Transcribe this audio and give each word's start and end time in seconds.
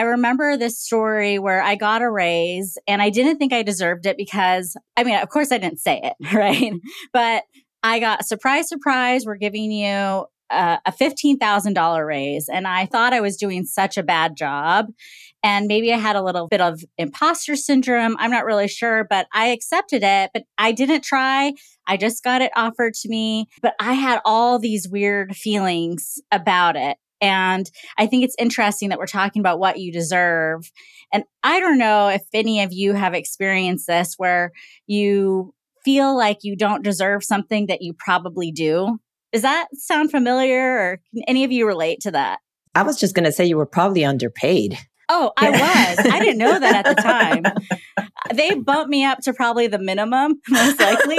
I 0.00 0.04
remember 0.04 0.56
this 0.56 0.78
story 0.78 1.38
where 1.38 1.60
I 1.60 1.74
got 1.74 2.00
a 2.00 2.10
raise 2.10 2.78
and 2.88 3.02
I 3.02 3.10
didn't 3.10 3.36
think 3.36 3.52
I 3.52 3.62
deserved 3.62 4.06
it 4.06 4.16
because, 4.16 4.74
I 4.96 5.04
mean, 5.04 5.20
of 5.20 5.28
course 5.28 5.52
I 5.52 5.58
didn't 5.58 5.80
say 5.80 6.00
it, 6.02 6.14
right? 6.34 6.72
But 7.12 7.42
I 7.82 8.00
got 8.00 8.24
surprise, 8.24 8.66
surprise, 8.66 9.26
we're 9.26 9.36
giving 9.36 9.70
you 9.70 10.24
a, 10.50 10.78
a 10.86 10.90
$15,000 10.90 12.06
raise. 12.06 12.48
And 12.48 12.66
I 12.66 12.86
thought 12.86 13.12
I 13.12 13.20
was 13.20 13.36
doing 13.36 13.66
such 13.66 13.98
a 13.98 14.02
bad 14.02 14.38
job. 14.38 14.86
And 15.42 15.66
maybe 15.66 15.92
I 15.92 15.98
had 15.98 16.16
a 16.16 16.24
little 16.24 16.48
bit 16.48 16.62
of 16.62 16.80
imposter 16.96 17.54
syndrome. 17.54 18.16
I'm 18.18 18.30
not 18.30 18.46
really 18.46 18.68
sure, 18.68 19.04
but 19.04 19.26
I 19.34 19.48
accepted 19.48 20.02
it. 20.02 20.30
But 20.32 20.44
I 20.56 20.72
didn't 20.72 21.04
try. 21.04 21.52
I 21.86 21.98
just 21.98 22.24
got 22.24 22.40
it 22.40 22.52
offered 22.56 22.94
to 22.94 23.08
me. 23.10 23.48
But 23.60 23.74
I 23.78 23.92
had 23.92 24.22
all 24.24 24.58
these 24.58 24.88
weird 24.88 25.36
feelings 25.36 26.18
about 26.32 26.76
it. 26.76 26.96
And 27.20 27.70
I 27.98 28.06
think 28.06 28.24
it's 28.24 28.36
interesting 28.38 28.88
that 28.88 28.98
we're 28.98 29.06
talking 29.06 29.40
about 29.40 29.58
what 29.58 29.78
you 29.78 29.92
deserve. 29.92 30.70
And 31.12 31.24
I 31.42 31.60
don't 31.60 31.78
know 31.78 32.08
if 32.08 32.22
any 32.32 32.62
of 32.62 32.72
you 32.72 32.94
have 32.94 33.14
experienced 33.14 33.86
this 33.86 34.14
where 34.16 34.52
you 34.86 35.54
feel 35.84 36.16
like 36.16 36.38
you 36.42 36.56
don't 36.56 36.82
deserve 36.82 37.24
something 37.24 37.66
that 37.66 37.82
you 37.82 37.94
probably 37.94 38.50
do. 38.52 38.98
Does 39.32 39.42
that 39.42 39.68
sound 39.74 40.10
familiar 40.10 40.78
or 40.78 41.00
can 41.14 41.22
any 41.28 41.44
of 41.44 41.52
you 41.52 41.66
relate 41.66 42.00
to 42.00 42.10
that? 42.12 42.40
I 42.74 42.82
was 42.82 42.98
just 42.98 43.14
going 43.14 43.24
to 43.24 43.32
say 43.32 43.44
you 43.44 43.56
were 43.56 43.66
probably 43.66 44.04
underpaid. 44.04 44.78
Oh, 45.08 45.32
I 45.36 45.50
was. 45.50 46.06
I 46.06 46.20
didn't 46.20 46.38
know 46.38 46.58
that 46.58 46.86
at 46.86 46.96
the 46.96 47.02
time. 47.02 47.42
They 48.32 48.54
bumped 48.54 48.90
me 48.90 49.04
up 49.04 49.18
to 49.22 49.32
probably 49.32 49.66
the 49.66 49.78
minimum, 49.78 50.40
most 50.48 50.78
likely. 50.78 51.18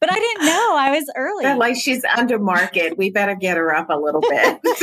But 0.00 0.10
I 0.10 0.18
didn't 0.18 0.46
know 0.46 0.76
I 0.76 0.90
was 0.92 1.12
early. 1.16 1.44
They're 1.44 1.56
like 1.56 1.76
she's 1.76 2.04
under 2.16 2.38
market. 2.38 2.96
We 2.96 3.10
better 3.10 3.34
get 3.34 3.56
her 3.56 3.74
up 3.74 3.90
a 3.90 3.96
little 3.96 4.20
bit. 4.20 4.60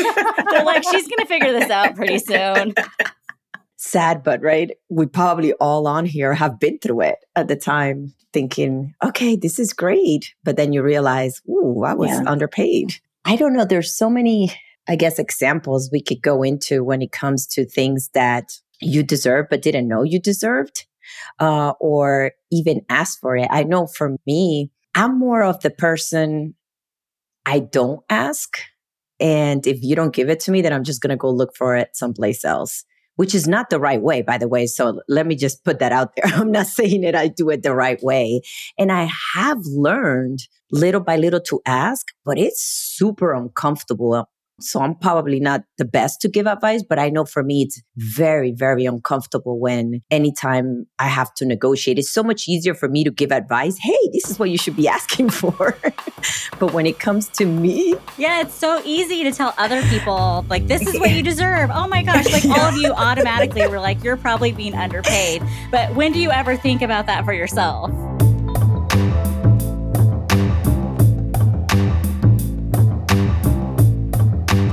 They're 0.52 0.66
like 0.66 0.84
she's 0.84 1.07
going 1.07 1.20
to 1.20 1.26
figure 1.26 1.52
this 1.52 1.70
out 1.70 1.95
pretty 1.95 2.20
soon. 2.20 2.73
Sad, 3.77 4.23
but 4.23 4.41
right. 4.41 4.71
We 4.90 5.05
probably 5.05 5.53
all 5.53 5.88
on 5.88 6.05
here 6.05 6.34
have 6.34 6.59
been 6.59 6.79
through 6.79 7.01
it 7.01 7.18
at 7.35 7.48
the 7.48 7.55
time, 7.55 8.13
thinking, 8.34 8.93
okay, 9.04 9.35
this 9.35 9.60
is 9.60 9.73
great. 9.73 10.34
But 10.43 10.57
then 10.57 10.73
you 10.73 10.84
realize, 10.84 11.41
ooh, 11.48 11.84
I 11.84 11.93
was 11.93 12.10
yeah. 12.10 12.23
underpaid. 12.26 12.93
I 13.26 13.35
don't 13.35 13.54
know. 13.54 13.65
There's 13.65 13.95
so 13.95 14.10
many, 14.10 14.51
I 14.88 14.95
guess, 14.95 15.20
examples 15.20 15.90
we 15.91 16.01
could 16.01 16.21
go 16.21 16.43
into 16.43 16.84
when 16.84 17.01
it 17.01 17.12
comes 17.12 17.45
to 17.48 17.65
things 17.65 18.10
that 18.13 18.60
you 18.79 19.04
deserve 19.04 19.48
but 19.49 19.62
didn't 19.62 19.88
know 19.88 20.04
you 20.04 20.20
deserved 20.20 20.85
uh, 21.40 21.73
or 21.79 22.32
even 22.51 22.82
ask 22.90 23.20
for 23.20 23.35
it. 23.35 23.48
I 23.51 23.63
know 23.63 23.88
for 23.88 24.18
me, 24.26 24.71
I'm 24.98 25.20
more 25.20 25.43
of 25.43 25.62
the 25.62 25.70
person 25.70 26.55
I 27.45 27.59
don't 27.59 28.01
ask. 28.09 28.57
And 29.20 29.65
if 29.67 29.84
you 29.84 29.95
don't 29.95 30.13
give 30.13 30.27
it 30.27 30.39
to 30.41 30.51
me, 30.51 30.63
then 30.63 30.73
I'm 30.73 30.84
just 30.84 31.01
going 31.01 31.12
to 31.12 31.15
go 31.15 31.29
look 31.29 31.55
for 31.55 31.76
it 31.76 31.89
someplace 31.93 32.43
else, 32.43 32.84
which 33.15 33.35
is 33.35 33.48
not 33.48 33.70
the 33.70 33.79
right 33.79 34.01
way, 34.01 34.23
by 34.23 34.39
the 34.39 34.48
way. 34.48 34.65
So 34.65 34.99
let 35.07 35.27
me 35.27 35.35
just 35.35 35.63
put 35.63 35.77
that 35.77 35.91
out 35.91 36.13
there. 36.17 36.34
I'm 36.34 36.51
not 36.51 36.65
saying 36.65 37.01
that 37.01 37.15
I 37.15 37.27
do 37.27 37.51
it 37.51 37.62
the 37.62 37.76
right 37.76 38.01
way. 38.01 38.41
And 38.79 38.91
I 38.91 39.07
have 39.35 39.59
learned 39.67 40.39
little 40.71 41.01
by 41.01 41.15
little 41.15 41.41
to 41.41 41.61
ask, 41.67 42.07
but 42.26 42.39
it's 42.39 42.63
super 42.63 43.35
uncomfortable 43.35 44.27
so 44.60 44.82
I'm 44.82 44.96
probably 44.96 45.40
not 45.40 45.62
the 45.77 45.86
best 45.86 46.22
to 46.22 46.30
give 46.30 46.48
advice, 46.48 46.84
but 46.88 46.98
I 46.98 47.10
know 47.10 47.26
for 47.26 47.44
me, 47.44 47.63
it's 47.63 47.82
very, 47.96 48.52
very 48.52 48.86
uncomfortable 48.86 49.60
when 49.60 50.02
anytime 50.10 50.88
I 50.98 51.08
have 51.08 51.34
to 51.36 51.46
negotiate, 51.46 52.00
it's 52.00 52.12
so 52.12 52.24
much 52.24 52.48
easier 52.48 52.74
for 52.74 52.90
me 52.90 53.04
to 53.04 53.12
give 53.12 53.32
advice. 53.32 53.78
Hey, 53.80 53.98
this 54.13 54.30
is 54.30 54.40
what 54.40 54.50
you 54.50 54.58
should 54.58 54.76
be 54.76 54.88
asking 54.98 55.30
for. 55.30 55.78
but 56.60 56.74
when 56.74 56.85
it 56.85 57.00
comes 57.00 57.30
to 57.30 57.46
me, 57.46 57.96
yeah, 58.18 58.41
it's 58.41 58.55
so 58.55 58.82
easy 58.84 59.24
to 59.24 59.32
tell 59.32 59.54
other 59.58 59.82
people, 59.84 60.46
like, 60.50 60.68
this 60.68 60.82
is 60.88 61.00
what 61.00 61.12
you 61.12 61.22
deserve. 61.28 61.70
Oh 61.72 61.88
my 61.88 62.02
gosh. 62.02 62.32
Like, 62.32 62.46
all 62.46 62.68
of 62.68 62.78
you 62.78 62.91
automatically 62.91 63.68
were 63.68 63.80
like, 63.80 64.03
you're 64.03 64.18
probably 64.18 64.52
being 64.52 64.74
underpaid. 64.74 65.44
But 65.72 65.94
when 65.96 66.13
do 66.13 66.19
you 66.19 66.31
ever 66.31 66.58
think 66.58 66.81
about 66.81 67.06
that 67.06 67.25
for 67.25 67.34
yourself? 67.34 67.91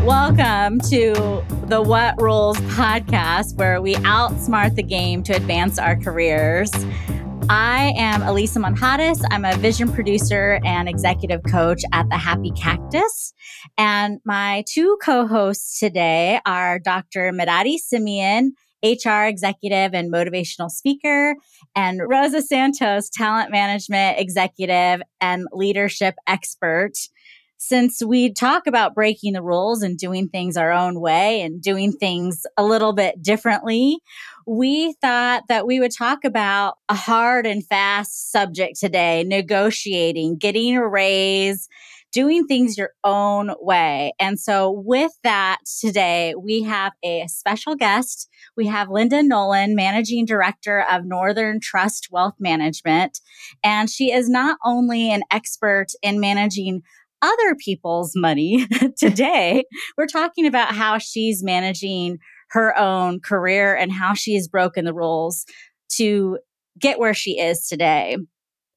Welcome 0.04 0.80
to 0.90 1.42
the 1.68 1.80
What 1.82 2.20
Rules 2.20 2.58
podcast, 2.58 3.56
where 3.56 3.80
we 3.80 3.94
outsmart 3.94 4.74
the 4.74 4.82
game 4.82 5.22
to 5.22 5.32
advance 5.32 5.78
our 5.78 5.96
careers. 5.96 6.70
I 7.48 7.94
am 7.96 8.20
Elisa 8.20 8.58
Monjadas. 8.58 9.24
I'm 9.30 9.46
a 9.46 9.56
vision 9.56 9.90
producer 9.90 10.60
and 10.62 10.90
executive 10.90 11.40
coach 11.50 11.84
at 11.94 12.06
the 12.10 12.18
Happy 12.18 12.50
Cactus. 12.50 13.32
And 13.78 14.20
my 14.26 14.62
two 14.68 14.98
co 15.02 15.26
hosts 15.26 15.78
today 15.78 16.38
are 16.44 16.78
Dr. 16.78 17.32
Merari 17.32 17.78
Simeon, 17.78 18.52
HR 18.84 19.24
executive 19.24 19.94
and 19.94 20.12
motivational 20.12 20.68
speaker, 20.70 21.34
and 21.74 22.02
Rosa 22.06 22.42
Santos, 22.42 23.08
talent 23.08 23.50
management 23.50 24.20
executive 24.20 25.00
and 25.22 25.46
leadership 25.50 26.16
expert 26.26 26.92
since 27.66 28.02
we 28.04 28.30
talk 28.30 28.66
about 28.66 28.94
breaking 28.94 29.32
the 29.32 29.42
rules 29.42 29.82
and 29.82 29.96
doing 29.96 30.28
things 30.28 30.54
our 30.54 30.70
own 30.70 31.00
way 31.00 31.40
and 31.40 31.62
doing 31.62 31.92
things 31.92 32.44
a 32.58 32.64
little 32.64 32.92
bit 32.92 33.22
differently, 33.22 34.00
we 34.46 34.92
thought 35.00 35.44
that 35.48 35.66
we 35.66 35.80
would 35.80 35.90
talk 35.90 36.24
about 36.24 36.76
a 36.90 36.94
hard 36.94 37.46
and 37.46 37.64
fast 37.66 38.30
subject 38.30 38.78
today 38.78 39.24
negotiating, 39.24 40.36
getting 40.36 40.76
a 40.76 40.86
raise, 40.86 41.70
doing 42.12 42.46
things 42.46 42.76
your 42.76 42.90
own 43.02 43.54
way. 43.60 44.12
And 44.20 44.38
so, 44.38 44.70
with 44.70 45.12
that, 45.22 45.60
today 45.80 46.34
we 46.38 46.64
have 46.64 46.92
a 47.02 47.26
special 47.28 47.76
guest. 47.76 48.28
We 48.58 48.66
have 48.66 48.90
Linda 48.90 49.22
Nolan, 49.22 49.74
Managing 49.74 50.26
Director 50.26 50.84
of 50.90 51.06
Northern 51.06 51.60
Trust 51.60 52.08
Wealth 52.10 52.36
Management. 52.38 53.20
And 53.64 53.88
she 53.88 54.12
is 54.12 54.28
not 54.28 54.58
only 54.66 55.10
an 55.10 55.22
expert 55.30 55.86
in 56.02 56.20
managing 56.20 56.82
other 57.22 57.54
people's 57.54 58.12
money 58.14 58.66
today. 58.98 59.64
We're 59.96 60.06
talking 60.06 60.46
about 60.46 60.74
how 60.74 60.98
she's 60.98 61.42
managing 61.42 62.18
her 62.50 62.78
own 62.78 63.20
career 63.20 63.74
and 63.74 63.92
how 63.92 64.14
she 64.14 64.34
has 64.34 64.48
broken 64.48 64.84
the 64.84 64.94
rules 64.94 65.44
to 65.96 66.38
get 66.78 66.98
where 66.98 67.14
she 67.14 67.38
is 67.38 67.66
today. 67.66 68.16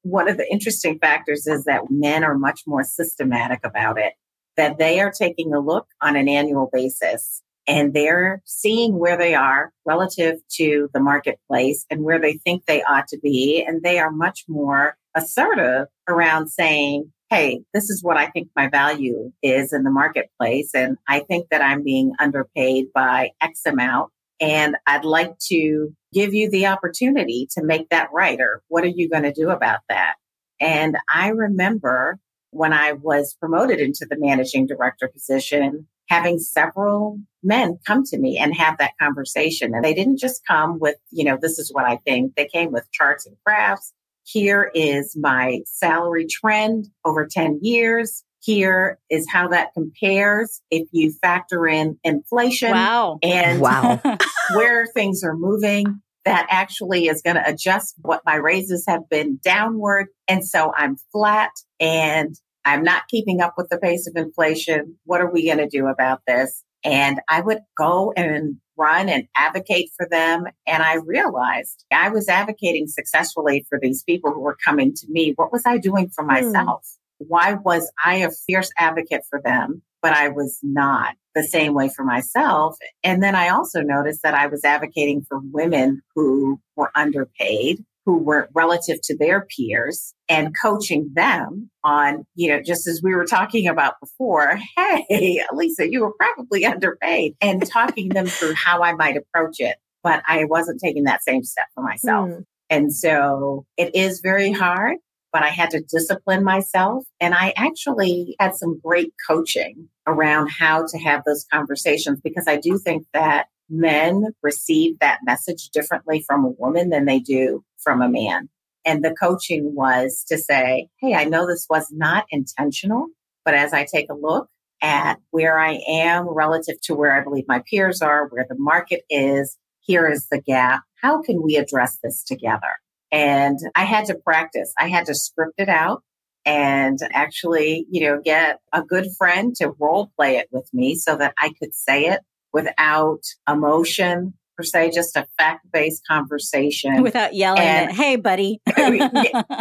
One 0.03 0.29
of 0.29 0.37
the 0.37 0.49
interesting 0.51 0.99
factors 0.99 1.47
is 1.47 1.65
that 1.65 1.81
men 1.89 2.23
are 2.23 2.37
much 2.37 2.61
more 2.65 2.83
systematic 2.83 3.59
about 3.63 3.99
it, 3.99 4.13
that 4.55 4.77
they 4.77 4.99
are 4.99 5.11
taking 5.11 5.53
a 5.53 5.59
look 5.59 5.87
on 6.01 6.15
an 6.15 6.29
annual 6.29 6.69
basis 6.71 7.41
and 7.67 7.93
they're 7.93 8.41
seeing 8.45 8.97
where 8.97 9.17
they 9.17 9.35
are 9.35 9.73
relative 9.85 10.39
to 10.53 10.89
the 10.93 11.01
marketplace 11.01 11.85
and 11.89 12.01
where 12.01 12.19
they 12.19 12.33
think 12.33 12.65
they 12.65 12.81
ought 12.83 13.07
to 13.09 13.19
be. 13.19 13.63
And 13.67 13.83
they 13.83 13.99
are 13.99 14.11
much 14.11 14.45
more 14.47 14.95
assertive 15.15 15.87
around 16.07 16.47
saying, 16.47 17.11
hey, 17.29 17.61
this 17.73 17.89
is 17.89 18.03
what 18.03 18.17
I 18.17 18.27
think 18.27 18.49
my 18.55 18.67
value 18.67 19.31
is 19.43 19.73
in 19.73 19.83
the 19.83 19.91
marketplace. 19.91 20.71
And 20.73 20.97
I 21.07 21.19
think 21.19 21.47
that 21.51 21.61
I'm 21.61 21.83
being 21.83 22.13
underpaid 22.19 22.85
by 22.93 23.31
X 23.41 23.61
amount. 23.65 24.11
And 24.39 24.77
I'd 24.85 25.03
like 25.03 25.37
to 25.49 25.89
give 26.13 26.33
you 26.33 26.49
the 26.49 26.67
opportunity 26.67 27.47
to 27.51 27.63
make 27.63 27.89
that 27.89 28.09
right. 28.13 28.39
Or 28.39 28.61
what 28.67 28.83
are 28.83 28.87
you 28.87 29.09
going 29.09 29.23
to 29.23 29.33
do 29.33 29.49
about 29.49 29.79
that? 29.89 30.15
And 30.59 30.97
I 31.13 31.29
remember 31.29 32.19
when 32.51 32.71
I 32.71 32.93
was 32.93 33.35
promoted 33.39 33.79
into 33.79 34.05
the 34.09 34.17
managing 34.17 34.65
director 34.65 35.07
position, 35.07 35.87
having 36.07 36.39
several 36.39 37.19
men 37.43 37.77
come 37.85 38.03
to 38.05 38.17
me 38.17 38.37
and 38.37 38.55
have 38.55 38.77
that 38.77 38.93
conversation. 39.01 39.73
And 39.73 39.83
they 39.83 39.93
didn't 39.93 40.19
just 40.19 40.45
come 40.47 40.79
with, 40.79 40.95
you 41.11 41.25
know, 41.25 41.37
this 41.39 41.59
is 41.59 41.73
what 41.73 41.85
I 41.85 41.97
think. 42.05 42.35
They 42.35 42.47
came 42.47 42.71
with 42.71 42.89
charts 42.91 43.25
and 43.25 43.35
graphs. 43.45 43.93
Here 44.29 44.69
is 44.75 45.15
my 45.17 45.61
salary 45.65 46.27
trend 46.29 46.89
over 47.05 47.25
10 47.25 47.59
years. 47.61 48.25
Here 48.41 48.99
is 49.09 49.25
how 49.31 49.47
that 49.49 49.73
compares 49.73 50.61
if 50.69 50.87
you 50.91 51.13
factor 51.21 51.65
in 51.65 51.97
inflation. 52.03 52.71
Wow. 52.71 53.19
And 53.23 53.61
wow. 53.61 54.01
where 54.53 54.85
things 54.87 55.23
are 55.23 55.35
moving. 55.35 56.01
That 56.25 56.45
actually 56.49 57.07
is 57.07 57.21
going 57.21 57.37
to 57.37 57.49
adjust 57.49 57.95
what 58.01 58.21
my 58.25 58.35
raises 58.35 58.83
have 58.85 59.07
been 59.09 59.39
downward. 59.45 60.07
And 60.27 60.45
so 60.45 60.73
I'm 60.75 60.97
flat 61.13 61.51
and 61.79 62.35
I'm 62.65 62.83
not 62.83 63.07
keeping 63.07 63.39
up 63.39 63.53
with 63.55 63.69
the 63.69 63.77
pace 63.77 64.07
of 64.07 64.21
inflation. 64.21 64.97
What 65.05 65.21
are 65.21 65.31
we 65.31 65.45
going 65.45 65.59
to 65.59 65.69
do 65.69 65.87
about 65.87 66.19
this? 66.27 66.65
And 66.83 67.21
I 67.29 67.39
would 67.39 67.59
go 67.77 68.11
and 68.17 68.57
run 68.77 69.09
and 69.09 69.27
advocate 69.35 69.89
for 69.95 70.07
them. 70.09 70.45
And 70.65 70.83
I 70.83 70.95
realized 70.95 71.85
I 71.91 72.09
was 72.09 72.29
advocating 72.29 72.87
successfully 72.87 73.65
for 73.69 73.79
these 73.81 74.03
people 74.03 74.31
who 74.31 74.41
were 74.41 74.57
coming 74.63 74.93
to 74.93 75.07
me. 75.09 75.33
What 75.35 75.51
was 75.51 75.63
I 75.65 75.77
doing 75.77 76.09
for 76.09 76.23
hmm. 76.23 76.31
myself? 76.31 76.83
Mm. 76.83 76.97
Why 77.19 77.53
was 77.53 77.91
I 78.03 78.17
a 78.17 78.29
fierce 78.29 78.71
advocate 78.77 79.23
for 79.29 79.41
them, 79.41 79.81
but 80.01 80.13
I 80.13 80.29
was 80.29 80.59
not 80.61 81.15
the 81.33 81.43
same 81.43 81.73
way 81.73 81.89
for 81.89 82.03
myself? 82.03 82.77
And 83.03 83.23
then 83.23 83.35
I 83.35 83.49
also 83.49 83.81
noticed 83.81 84.21
that 84.21 84.35
I 84.35 84.47
was 84.47 84.63
advocating 84.63 85.23
for 85.27 85.39
women 85.39 86.01
who 86.15 86.59
were 86.75 86.91
underpaid, 86.93 87.83
who 88.07 88.17
were 88.17 88.47
relative 88.53 89.01
to 89.03 89.17
their 89.17 89.45
peers 89.45 90.13
and 90.29 90.55
coaching 90.59 91.11
them 91.13 91.69
on, 91.83 92.25
you 92.35 92.47
know, 92.47 92.61
just 92.61 92.87
as 92.87 93.01
we 93.03 93.13
were 93.13 93.25
talking 93.25 93.67
about 93.67 93.95
before, 93.99 94.57
hey, 94.77 95.43
Lisa, 95.51 95.91
you 95.91 95.99
were 95.99 96.13
probably 96.17 96.65
underpaid 96.65 97.35
and 97.41 97.67
talking 97.69 98.07
them 98.07 98.25
through 98.25 98.53
how 98.53 98.81
I 98.81 98.93
might 98.93 99.17
approach 99.17 99.57
it. 99.59 99.75
But 100.03 100.23
I 100.25 100.45
wasn't 100.45 100.79
taking 100.81 101.03
that 101.03 101.21
same 101.21 101.43
step 101.43 101.65
for 101.75 101.83
myself. 101.83 102.29
Mm. 102.29 102.45
And 102.69 102.95
so 102.95 103.65
it 103.75 103.93
is 103.93 104.21
very 104.21 104.53
hard, 104.53 104.95
but 105.33 105.43
I 105.43 105.49
had 105.49 105.71
to 105.71 105.81
discipline 105.81 106.45
myself. 106.45 107.03
And 107.19 107.33
I 107.33 107.53
actually 107.57 108.37
had 108.39 108.55
some 108.55 108.79
great 108.81 109.11
coaching 109.27 109.89
around 110.07 110.47
how 110.47 110.85
to 110.87 110.97
have 110.97 111.23
those 111.25 111.45
conversations 111.51 112.21
because 112.23 112.45
I 112.47 112.55
do 112.55 112.77
think 112.77 113.05
that 113.13 113.47
men 113.69 114.27
receive 114.41 114.97
that 114.99 115.19
message 115.25 115.69
differently 115.69 116.23
from 116.25 116.45
a 116.45 116.49
woman 116.49 116.89
than 116.89 117.03
they 117.03 117.19
do 117.19 117.65
from 117.87 118.01
a 118.01 118.09
man. 118.09 118.49
And 118.83 119.01
the 119.01 119.15
coaching 119.17 119.73
was 119.73 120.25
to 120.27 120.37
say, 120.37 120.89
Hey, 120.99 121.13
I 121.13 121.23
know 121.23 121.47
this 121.47 121.67
was 121.69 121.87
not 121.89 122.25
intentional, 122.31 123.07
but 123.45 123.53
as 123.53 123.71
I 123.71 123.85
take 123.85 124.09
a 124.09 124.13
look 124.13 124.49
at 124.81 125.19
where 125.31 125.57
I 125.57 125.79
am 125.87 126.27
relative 126.27 126.81
to 126.83 126.95
where 126.95 127.17
I 127.17 127.23
believe 127.23 127.45
my 127.47 127.63
peers 127.69 128.01
are, 128.01 128.27
where 128.27 128.45
the 128.47 128.57
market 128.59 129.03
is, 129.09 129.57
here 129.79 130.05
is 130.05 130.27
the 130.27 130.41
gap. 130.41 130.81
How 131.01 131.21
can 131.21 131.41
we 131.41 131.55
address 131.55 131.97
this 132.03 132.25
together? 132.25 132.75
And 133.09 133.57
I 133.73 133.85
had 133.85 134.05
to 134.07 134.15
practice. 134.15 134.73
I 134.77 134.89
had 134.89 135.05
to 135.05 135.15
script 135.15 135.53
it 135.57 135.69
out 135.69 136.03
and 136.45 136.99
actually, 137.13 137.87
you 137.89 138.01
know, 138.01 138.19
get 138.21 138.59
a 138.73 138.83
good 138.83 139.07
friend 139.17 139.55
to 139.55 139.71
role 139.79 140.11
play 140.17 140.35
it 140.35 140.49
with 140.51 140.69
me 140.73 140.95
so 140.95 141.15
that 141.15 141.33
I 141.39 141.53
could 141.57 141.73
say 141.73 142.07
it 142.07 142.19
without 142.51 143.21
emotion 143.49 144.33
per 144.57 144.63
se, 144.63 144.91
just 144.91 145.15
a 145.15 145.27
fact 145.37 145.65
based 145.71 146.01
conversation. 146.07 147.01
Without 147.01 147.35
yelling 147.35 147.61
and, 147.61 147.91
Hey, 147.91 148.15
buddy. 148.15 148.59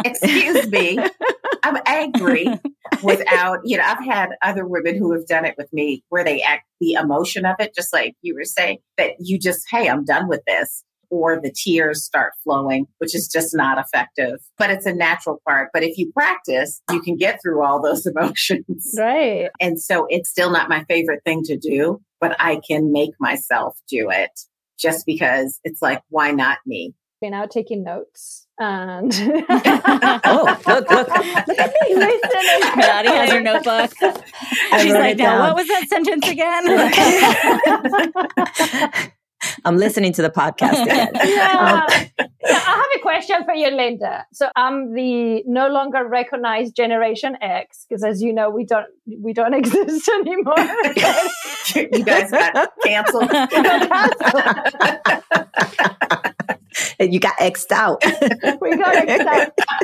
excuse 0.05 0.67
me. 0.69 0.99
I'm 1.63 1.77
angry 1.85 2.47
without, 3.03 3.59
you 3.63 3.77
know, 3.77 3.83
I've 3.83 4.03
had 4.03 4.29
other 4.41 4.65
women 4.65 4.97
who 4.97 5.11
have 5.13 5.27
done 5.27 5.45
it 5.45 5.55
with 5.57 5.71
me 5.73 6.03
where 6.09 6.23
they 6.23 6.41
act 6.41 6.65
the 6.79 6.93
emotion 6.93 7.45
of 7.45 7.55
it, 7.59 7.75
just 7.75 7.91
like 7.93 8.15
you 8.21 8.35
were 8.35 8.45
saying, 8.45 8.77
that 8.97 9.11
you 9.19 9.37
just, 9.37 9.65
hey, 9.69 9.89
I'm 9.89 10.05
done 10.05 10.27
with 10.27 10.41
this 10.47 10.83
or 11.09 11.39
the 11.41 11.51
tears 11.51 12.03
start 12.03 12.33
flowing, 12.43 12.85
which 12.97 13.15
is 13.15 13.27
just 13.27 13.55
not 13.55 13.77
effective. 13.77 14.39
But 14.57 14.71
it's 14.71 14.85
a 14.85 14.93
natural 14.93 15.41
part. 15.47 15.69
But 15.73 15.83
if 15.83 15.97
you 15.97 16.11
practice, 16.11 16.81
you 16.91 17.01
can 17.01 17.15
get 17.15 17.39
through 17.41 17.63
all 17.63 17.81
those 17.81 18.05
emotions. 18.15 18.93
Right. 18.97 19.49
And 19.59 19.79
so 19.79 20.05
it's 20.09 20.29
still 20.29 20.51
not 20.51 20.69
my 20.69 20.83
favorite 20.85 21.21
thing 21.25 21.43
to 21.43 21.57
do, 21.57 22.01
but 22.19 22.35
I 22.39 22.59
can 22.67 22.91
make 22.91 23.11
myself 23.19 23.77
do 23.89 24.09
it 24.09 24.31
just 24.77 25.05
because 25.05 25.59
it's 25.63 25.81
like, 25.81 26.01
why 26.09 26.31
not 26.31 26.59
me? 26.65 26.93
Been 27.19 27.33
out 27.33 27.49
taking 27.49 27.83
notes 27.83 28.45
and 28.59 29.11
oh 29.49 30.59
look 30.67 30.89
look. 30.89 31.07
Look 31.07 31.59
at 31.59 31.73
me 31.81 31.95
listening 31.95 32.75
Maddie 32.77 33.09
has 33.09 33.31
her 33.31 33.41
notebook. 33.41 33.91
She's 34.79 34.93
like 34.93 35.17
now 35.17 35.39
what 35.39 35.55
was 35.55 35.67
that 35.67 35.87
sentence 35.89 36.27
again 36.27 36.63
I'm 39.65 39.77
listening 39.77 40.13
to 40.13 40.21
the 40.21 40.29
podcast 40.29 40.83
again. 40.83 41.09
yeah. 41.25 41.85
Um, 42.19 42.27
yeah. 42.43 42.63
I 42.65 42.75
have 42.77 42.85
a 42.95 42.99
question 43.01 43.43
for 43.43 43.53
you, 43.53 43.69
Linda. 43.69 44.25
So 44.31 44.49
I'm 44.55 44.93
the 44.93 45.43
no 45.45 45.67
longer 45.67 46.07
recognized 46.07 46.75
Generation 46.75 47.37
X 47.41 47.85
because, 47.87 48.03
as 48.03 48.21
you 48.21 48.31
know, 48.33 48.49
we 48.49 48.63
don't 48.65 48.87
we 49.19 49.33
don't 49.33 49.53
exist 49.61 50.09
anymore. 50.09 50.55
you 51.75 52.03
guys 52.03 52.31
got 52.31 52.69
canceled. 52.83 53.31
you 56.99 57.19
got 57.19 57.37
xed 57.37 57.71
out. 57.71 58.01
we 58.61 58.77
got 58.77 58.95
xed 59.07 59.25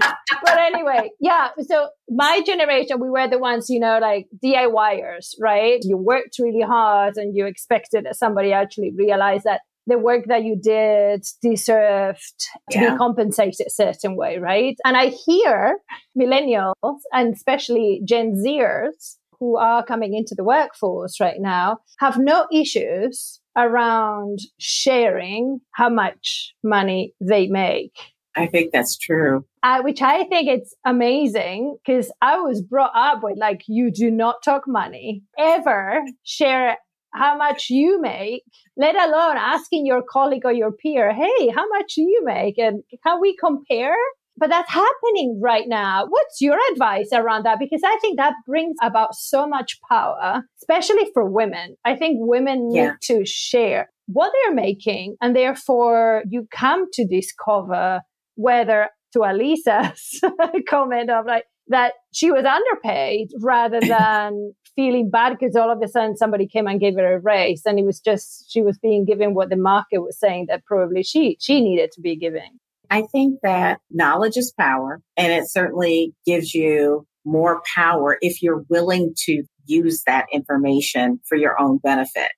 out. 0.01 0.15
But 0.43 0.59
anyway, 0.59 1.09
yeah. 1.19 1.49
So 1.67 1.89
my 2.09 2.41
generation, 2.45 2.99
we 2.99 3.09
were 3.09 3.27
the 3.27 3.39
ones, 3.39 3.69
you 3.69 3.79
know, 3.79 3.99
like 4.01 4.27
DIYers, 4.43 5.35
right? 5.39 5.79
You 5.83 5.97
worked 5.97 6.37
really 6.39 6.61
hard 6.61 7.17
and 7.17 7.35
you 7.35 7.45
expected 7.45 8.05
that 8.05 8.15
somebody 8.15 8.51
actually 8.51 8.91
realized 8.95 9.45
that 9.45 9.61
the 9.85 9.97
work 9.97 10.25
that 10.27 10.43
you 10.43 10.57
did 10.61 11.25
deserved 11.41 12.47
to 12.71 12.79
yeah. 12.79 12.91
be 12.91 12.97
compensated 12.97 13.67
a 13.67 13.69
certain 13.69 14.15
way, 14.15 14.37
right? 14.37 14.75
And 14.85 14.95
I 14.95 15.07
hear 15.07 15.79
millennials 16.17 16.99
and 17.11 17.33
especially 17.33 18.01
Gen 18.05 18.35
Zers 18.35 19.17
who 19.39 19.57
are 19.57 19.83
coming 19.85 20.13
into 20.13 20.35
the 20.35 20.43
workforce 20.43 21.19
right 21.19 21.39
now 21.39 21.79
have 21.99 22.17
no 22.17 22.47
issues 22.53 23.41
around 23.57 24.39
sharing 24.57 25.59
how 25.73 25.89
much 25.89 26.53
money 26.63 27.13
they 27.19 27.47
make. 27.47 27.93
I 28.35 28.47
think 28.47 28.71
that's 28.71 28.97
true. 28.97 29.45
Uh, 29.61 29.81
which 29.81 30.01
I 30.01 30.23
think 30.23 30.49
it's 30.49 30.73
amazing 30.85 31.77
because 31.85 32.11
I 32.21 32.39
was 32.39 32.61
brought 32.61 32.91
up 32.95 33.23
with 33.23 33.37
like, 33.37 33.61
you 33.67 33.91
do 33.91 34.09
not 34.09 34.43
talk 34.43 34.63
money 34.67 35.23
ever, 35.37 36.01
share 36.23 36.77
how 37.13 37.37
much 37.37 37.69
you 37.69 38.01
make, 38.01 38.43
let 38.75 38.95
alone 38.95 39.37
asking 39.37 39.85
your 39.85 40.01
colleague 40.01 40.45
or 40.45 40.51
your 40.51 40.71
peer, 40.71 41.13
hey, 41.13 41.49
how 41.49 41.67
much 41.69 41.93
do 41.95 42.01
you 42.01 42.21
make? 42.25 42.57
And 42.57 42.83
can 43.05 43.21
we 43.21 43.35
compare? 43.37 43.95
But 44.35 44.49
that's 44.49 44.71
happening 44.71 45.39
right 45.41 45.67
now. 45.67 46.07
What's 46.09 46.41
your 46.41 46.57
advice 46.71 47.09
around 47.13 47.45
that? 47.45 47.59
Because 47.59 47.81
I 47.85 47.97
think 48.01 48.17
that 48.17 48.33
brings 48.47 48.75
about 48.81 49.13
so 49.13 49.47
much 49.47 49.79
power, 49.87 50.41
especially 50.59 51.07
for 51.13 51.29
women. 51.29 51.75
I 51.85 51.95
think 51.95 52.17
women 52.19 52.69
need 52.69 52.77
yeah. 52.77 52.93
to 53.03 53.25
share 53.27 53.91
what 54.07 54.33
they're 54.33 54.55
making. 54.55 55.17
And 55.21 55.35
therefore, 55.35 56.23
you 56.27 56.47
come 56.51 56.87
to 56.93 57.05
discover 57.05 58.01
whether 58.35 58.89
to 59.13 59.23
Elisa's 59.23 60.21
comment 60.69 61.09
of 61.09 61.25
like 61.25 61.45
that 61.67 61.93
she 62.11 62.31
was 62.31 62.45
underpaid 62.45 63.29
rather 63.41 63.79
than 63.81 64.53
feeling 64.75 65.09
bad 65.09 65.37
because 65.37 65.55
all 65.55 65.71
of 65.71 65.81
a 65.83 65.87
sudden 65.87 66.17
somebody 66.17 66.47
came 66.47 66.67
and 66.67 66.79
gave 66.79 66.95
her 66.95 67.15
a 67.15 67.19
raise 67.19 67.61
and 67.65 67.77
it 67.77 67.85
was 67.85 67.99
just 67.99 68.51
she 68.51 68.61
was 68.61 68.77
being 68.79 69.05
given 69.05 69.35
what 69.35 69.49
the 69.49 69.55
market 69.55 69.99
was 69.99 70.19
saying 70.19 70.45
that 70.49 70.65
probably 70.65 71.03
she 71.03 71.37
she 71.39 71.61
needed 71.61 71.91
to 71.91 72.01
be 72.01 72.15
given 72.15 72.59
I 72.93 73.03
think 73.11 73.39
that 73.41 73.79
knowledge 73.89 74.37
is 74.37 74.53
power, 74.59 75.01
and 75.17 75.31
it 75.31 75.49
certainly 75.49 76.13
gives 76.27 76.53
you 76.53 77.07
more 77.25 77.63
power 77.75 78.17
if 78.21 78.43
you're 78.43 78.65
willing 78.69 79.15
to 79.25 79.43
use 79.65 80.03
that 80.05 80.27
information 80.31 81.19
for 81.27 81.35
your 81.35 81.59
own 81.59 81.79
benefit. 81.79 82.29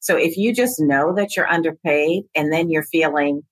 So 0.00 0.16
if 0.16 0.36
you 0.36 0.52
just 0.52 0.80
know 0.80 1.14
that 1.14 1.34
you're 1.34 1.48
underpaid 1.48 2.24
and 2.34 2.52
then 2.52 2.68
you're 2.68 2.82
feeling 2.82 3.42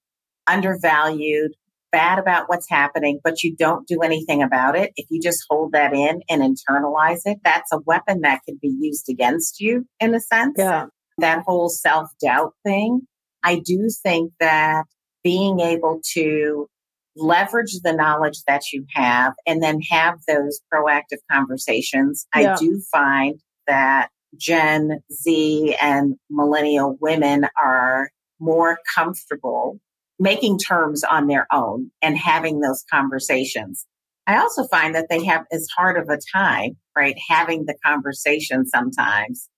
undervalued, 0.46 1.52
bad 1.92 2.18
about 2.18 2.48
what's 2.48 2.68
happening, 2.68 3.20
but 3.22 3.42
you 3.42 3.54
don't 3.56 3.86
do 3.86 4.00
anything 4.00 4.42
about 4.42 4.76
it, 4.76 4.92
if 4.96 5.06
you 5.10 5.20
just 5.20 5.44
hold 5.48 5.72
that 5.72 5.92
in 5.92 6.22
and 6.28 6.42
internalize 6.42 7.20
it, 7.24 7.38
that's 7.44 7.72
a 7.72 7.80
weapon 7.86 8.20
that 8.22 8.40
can 8.46 8.58
be 8.60 8.74
used 8.80 9.08
against 9.08 9.60
you 9.60 9.86
in 9.98 10.14
a 10.14 10.20
sense. 10.20 10.54
Yeah. 10.56 10.86
That 11.18 11.42
whole 11.46 11.68
self 11.68 12.10
doubt 12.22 12.54
thing. 12.64 13.02
I 13.42 13.60
do 13.64 13.88
think 14.02 14.32
that 14.40 14.84
being 15.22 15.60
able 15.60 16.00
to 16.14 16.68
leverage 17.16 17.80
the 17.82 17.92
knowledge 17.92 18.42
that 18.46 18.62
you 18.72 18.86
have 18.94 19.34
and 19.46 19.62
then 19.62 19.80
have 19.90 20.18
those 20.26 20.60
proactive 20.72 21.18
conversations. 21.30 22.26
Yeah. 22.34 22.54
I 22.54 22.56
do 22.56 22.80
find 22.90 23.40
that 23.66 24.10
Gen 24.36 25.00
Z 25.12 25.76
and 25.80 26.16
millennial 26.30 26.96
women 27.00 27.46
are 27.60 28.10
more 28.38 28.78
comfortable 28.94 29.78
making 30.20 30.58
terms 30.58 31.02
on 31.02 31.26
their 31.26 31.46
own 31.50 31.90
and 32.02 32.16
having 32.16 32.60
those 32.60 32.84
conversations. 32.92 33.86
I 34.26 34.36
also 34.36 34.64
find 34.68 34.94
that 34.94 35.06
they 35.08 35.24
have 35.24 35.46
as 35.50 35.66
hard 35.76 35.96
of 35.96 36.08
a 36.08 36.18
time, 36.32 36.76
right, 36.96 37.16
having 37.28 37.64
the 37.64 37.74
conversation 37.84 38.66
sometimes 38.66 39.48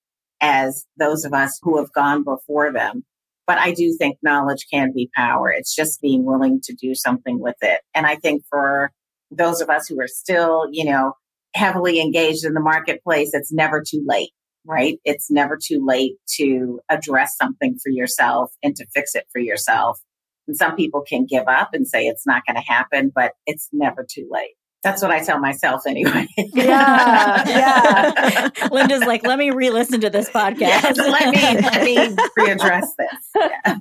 as 0.41 0.85
those 0.97 1.25
of 1.25 1.33
us 1.33 1.59
who 1.61 1.77
have 1.77 1.91
gone 1.91 2.23
before 2.23 2.71
them. 2.71 3.03
But 3.45 3.57
I 3.57 3.73
do 3.73 3.93
think 3.99 4.17
knowledge 4.23 4.65
can 4.71 4.93
be 4.93 5.09
power. 5.13 5.51
It's 5.51 5.75
just 5.75 6.01
being 6.01 6.23
willing 6.23 6.61
to 6.63 6.73
do 6.73 6.95
something 6.95 7.39
with 7.39 7.57
it. 7.61 7.81
And 7.93 8.07
I 8.07 8.15
think 8.15 8.43
for 8.49 8.91
those 9.29 9.59
of 9.59 9.69
us 9.69 9.87
who 9.87 9.99
are 9.99 10.07
still, 10.07 10.67
you 10.71 10.85
know, 10.85 11.13
heavily 11.53 11.99
engaged 11.99 12.45
in 12.45 12.53
the 12.53 12.61
marketplace, 12.61 13.31
it's 13.33 13.51
never 13.51 13.83
too 13.85 14.03
late, 14.07 14.31
right? 14.65 14.97
It's 15.03 15.29
never 15.29 15.57
too 15.61 15.85
late 15.85 16.13
to 16.37 16.79
address 16.89 17.35
something 17.35 17.77
for 17.83 17.89
yourself 17.89 18.51
and 18.63 18.75
to 18.77 18.85
fix 18.93 19.13
it 19.13 19.25
for 19.31 19.39
yourself. 19.39 19.99
And 20.47 20.57
some 20.57 20.75
people 20.75 21.01
can 21.01 21.25
give 21.25 21.47
up 21.47 21.69
and 21.73 21.87
say 21.87 22.05
it's 22.05 22.25
not 22.25 22.43
going 22.45 22.55
to 22.55 22.61
happen, 22.61 23.11
but 23.13 23.33
it's 23.45 23.69
never 23.71 24.05
too 24.09 24.27
late. 24.31 24.55
That's 24.83 25.01
what 25.01 25.11
I 25.11 25.23
tell 25.23 25.39
myself 25.39 25.87
anyway. 25.87 26.27
yeah, 26.37 27.47
yeah. 27.47 28.49
Linda's 28.71 29.05
like, 29.05 29.25
let 29.25 29.39
me 29.39 29.49
re-listen 29.49 30.01
to 30.01 30.09
this 30.09 30.29
podcast. 30.29 30.59
Yes, 30.59 30.97
let 30.97 31.33
me 31.33 31.61
let 31.61 31.83
me 31.83 32.15
readdress 32.37 32.87
this. 32.97 33.79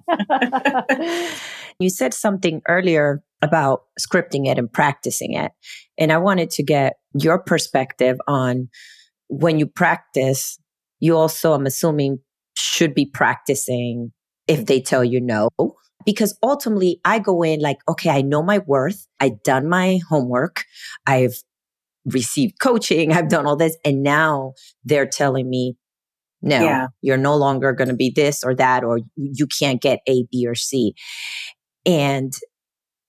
Yeah. 0.94 1.36
you 1.80 1.90
said 1.90 2.14
something 2.14 2.62
earlier 2.68 3.20
about 3.42 3.82
scripting 4.00 4.46
it 4.46 4.58
and 4.58 4.72
practicing 4.72 5.32
it, 5.32 5.50
and 5.98 6.12
I 6.12 6.18
wanted 6.18 6.50
to 6.50 6.62
get 6.62 6.94
your 7.14 7.40
perspective 7.40 8.18
on 8.28 8.68
when 9.26 9.58
you 9.58 9.66
practice. 9.66 10.56
You 11.00 11.16
also, 11.16 11.52
I'm 11.52 11.66
assuming, 11.66 12.20
should 12.56 12.94
be 12.94 13.06
practicing 13.06 14.12
if 14.46 14.66
they 14.66 14.80
tell 14.80 15.02
you 15.02 15.20
no 15.20 15.48
because 16.04 16.36
ultimately 16.42 17.00
I 17.04 17.18
go 17.18 17.42
in 17.42 17.60
like, 17.60 17.78
okay, 17.88 18.10
I 18.10 18.22
know 18.22 18.42
my 18.42 18.58
worth. 18.58 19.06
I've 19.20 19.42
done 19.42 19.68
my 19.68 20.00
homework. 20.08 20.64
I've 21.06 21.34
received 22.04 22.58
coaching. 22.60 23.12
I've 23.12 23.28
done 23.28 23.46
all 23.46 23.56
this. 23.56 23.76
And 23.84 24.02
now 24.02 24.54
they're 24.84 25.06
telling 25.06 25.48
me, 25.48 25.76
no, 26.40 26.60
yeah. 26.60 26.86
you're 27.00 27.16
no 27.16 27.36
longer 27.36 27.72
going 27.72 27.88
to 27.88 27.94
be 27.94 28.10
this 28.10 28.42
or 28.42 28.54
that, 28.56 28.82
or 28.82 29.00
you 29.16 29.46
can't 29.46 29.80
get 29.80 30.00
A, 30.08 30.24
B, 30.32 30.44
or 30.46 30.56
C. 30.56 30.94
And 31.86 32.32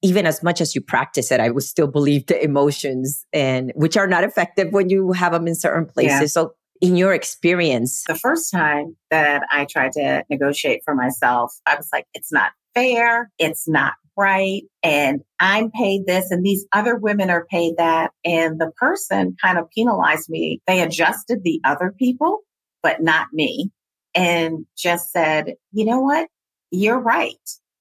even 0.03 0.27
as 0.27 0.43
much 0.43 0.61
as 0.61 0.75
you 0.75 0.81
practice 0.81 1.31
it, 1.31 1.39
I 1.39 1.49
would 1.49 1.63
still 1.63 1.87
believe 1.87 2.27
the 2.27 2.43
emotions 2.43 3.25
and 3.33 3.71
which 3.75 3.97
are 3.97 4.05
not 4.05 4.23
effective 4.23 4.71
when 4.71 4.89
you 4.89 5.13
have 5.13 5.31
them 5.31 5.47
in 5.47 5.55
certain 5.55 5.85
places. 5.85 6.21
Yeah. 6.21 6.27
So 6.27 6.53
in 6.83 6.97
your 6.97 7.13
experience? 7.13 8.03
The 8.07 8.15
first 8.15 8.51
time 8.51 8.97
that 9.09 9.43
I 9.49 9.65
tried 9.65 9.93
to 9.93 10.25
negotiate 10.29 10.81
for 10.83 10.93
myself, 10.93 11.53
I 11.65 11.75
was 11.75 11.87
like, 11.93 12.05
it's 12.13 12.31
not 12.31 12.51
fair. 12.73 13.31
It's 13.39 13.67
not 13.67 13.93
right. 14.17 14.61
And 14.83 15.21
I'm 15.39 15.71
paid 15.71 16.05
this 16.05 16.29
and 16.31 16.45
these 16.45 16.65
other 16.71 16.95
women 16.95 17.29
are 17.29 17.45
paid 17.49 17.75
that. 17.77 18.11
And 18.23 18.59
the 18.59 18.71
person 18.77 19.35
kind 19.41 19.57
of 19.57 19.69
penalized 19.71 20.29
me. 20.29 20.61
They 20.67 20.81
adjusted 20.81 21.43
the 21.43 21.59
other 21.63 21.93
people, 21.97 22.39
but 22.81 23.01
not 23.01 23.27
me 23.33 23.71
and 24.15 24.65
just 24.77 25.11
said, 25.11 25.55
you 25.71 25.85
know 25.85 25.99
what? 25.99 26.27
You're 26.71 26.99
right. 26.99 27.33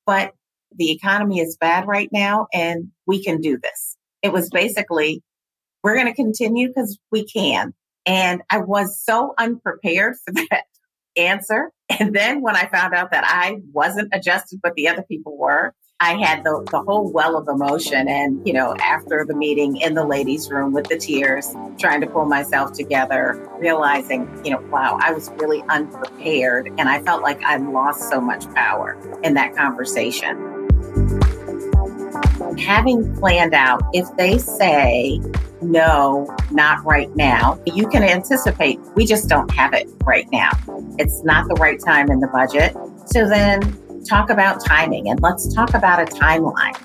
But 0.06 0.32
the 0.74 0.90
economy 0.90 1.40
is 1.40 1.56
bad 1.56 1.86
right 1.86 2.08
now 2.12 2.46
and 2.52 2.88
we 3.06 3.22
can 3.22 3.40
do 3.40 3.58
this. 3.62 3.96
It 4.22 4.32
was 4.32 4.48
basically, 4.50 5.22
we're 5.82 5.94
going 5.94 6.06
to 6.06 6.14
continue 6.14 6.68
because 6.68 6.98
we 7.10 7.26
can. 7.26 7.74
And 8.06 8.42
I 8.50 8.58
was 8.58 9.00
so 9.00 9.34
unprepared 9.38 10.14
for 10.24 10.32
that 10.32 10.64
answer. 11.16 11.70
And 11.98 12.14
then 12.14 12.40
when 12.40 12.56
I 12.56 12.66
found 12.66 12.94
out 12.94 13.10
that 13.10 13.24
I 13.26 13.58
wasn't 13.72 14.08
adjusted, 14.14 14.60
but 14.62 14.74
the 14.74 14.88
other 14.88 15.02
people 15.02 15.36
were, 15.36 15.74
I 16.00 16.14
had 16.14 16.42
the, 16.42 16.66
the 16.70 16.82
whole 16.82 17.12
well 17.12 17.36
of 17.36 17.46
emotion. 17.48 18.08
And, 18.08 18.44
you 18.46 18.52
know, 18.52 18.74
after 18.80 19.24
the 19.24 19.36
meeting 19.36 19.76
in 19.76 19.94
the 19.94 20.04
ladies' 20.04 20.50
room 20.50 20.72
with 20.72 20.88
the 20.88 20.96
tears, 20.96 21.54
trying 21.78 22.00
to 22.00 22.08
pull 22.08 22.24
myself 22.24 22.72
together, 22.72 23.48
realizing, 23.58 24.28
you 24.44 24.50
know, 24.50 24.60
wow, 24.70 24.98
I 25.00 25.12
was 25.12 25.30
really 25.36 25.62
unprepared. 25.68 26.68
And 26.78 26.88
I 26.88 27.02
felt 27.02 27.22
like 27.22 27.40
I 27.42 27.58
lost 27.58 28.08
so 28.10 28.20
much 28.20 28.52
power 28.52 28.98
in 29.22 29.34
that 29.34 29.54
conversation 29.54 30.51
having 32.58 33.14
planned 33.16 33.54
out 33.54 33.82
if 33.92 34.06
they 34.16 34.38
say 34.38 35.20
no, 35.60 36.34
not 36.50 36.84
right 36.84 37.14
now, 37.16 37.60
you 37.66 37.88
can 37.88 38.02
anticipate 38.02 38.80
we 38.94 39.06
just 39.06 39.28
don't 39.28 39.50
have 39.52 39.72
it 39.74 39.88
right 40.04 40.26
now. 40.32 40.50
It's 40.98 41.22
not 41.24 41.48
the 41.48 41.54
right 41.54 41.78
time 41.80 42.10
in 42.10 42.20
the 42.20 42.28
budget. 42.28 42.76
So 43.06 43.28
then 43.28 43.60
talk 44.04 44.30
about 44.30 44.64
timing 44.64 45.08
and 45.08 45.20
let's 45.22 45.52
talk 45.54 45.74
about 45.74 46.00
a 46.00 46.04
timeline. 46.04 46.76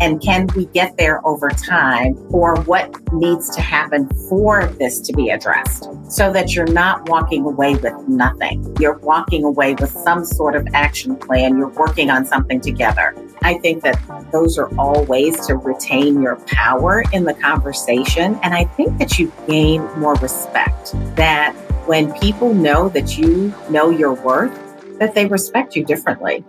And 0.00 0.20
can 0.20 0.48
we 0.56 0.66
get 0.66 0.96
there 0.96 1.24
over 1.26 1.48
time 1.50 2.16
or 2.30 2.56
what 2.62 2.90
needs 3.12 3.54
to 3.54 3.60
happen 3.60 4.08
for 4.28 4.66
this 4.66 5.00
to 5.00 5.12
be 5.12 5.30
addressed 5.30 5.88
so 6.10 6.32
that 6.32 6.54
you're 6.54 6.66
not 6.66 7.08
walking 7.08 7.44
away 7.44 7.76
with 7.76 7.94
nothing. 8.08 8.76
You're 8.80 8.98
walking 8.98 9.44
away 9.44 9.74
with 9.74 9.90
some 9.90 10.24
sort 10.24 10.56
of 10.56 10.66
action 10.74 11.16
plan. 11.16 11.56
You're 11.56 11.68
working 11.68 12.10
on 12.10 12.26
something 12.26 12.60
together. 12.60 13.14
I 13.44 13.58
think 13.58 13.82
that 13.82 14.00
those 14.32 14.56
are 14.56 14.74
all 14.78 15.04
ways 15.04 15.46
to 15.48 15.54
retain 15.54 16.22
your 16.22 16.36
power 16.46 17.04
in 17.12 17.24
the 17.24 17.34
conversation. 17.34 18.40
And 18.42 18.54
I 18.54 18.64
think 18.64 18.98
that 18.98 19.18
you 19.18 19.30
gain 19.46 19.82
more 20.00 20.14
respect 20.14 20.92
that 21.16 21.54
when 21.86 22.10
people 22.14 22.54
know 22.54 22.88
that 22.88 23.18
you 23.18 23.54
know 23.68 23.90
your 23.90 24.14
worth, 24.14 24.58
that 24.98 25.14
they 25.14 25.26
respect 25.26 25.76
you 25.76 25.84
differently 25.84 26.42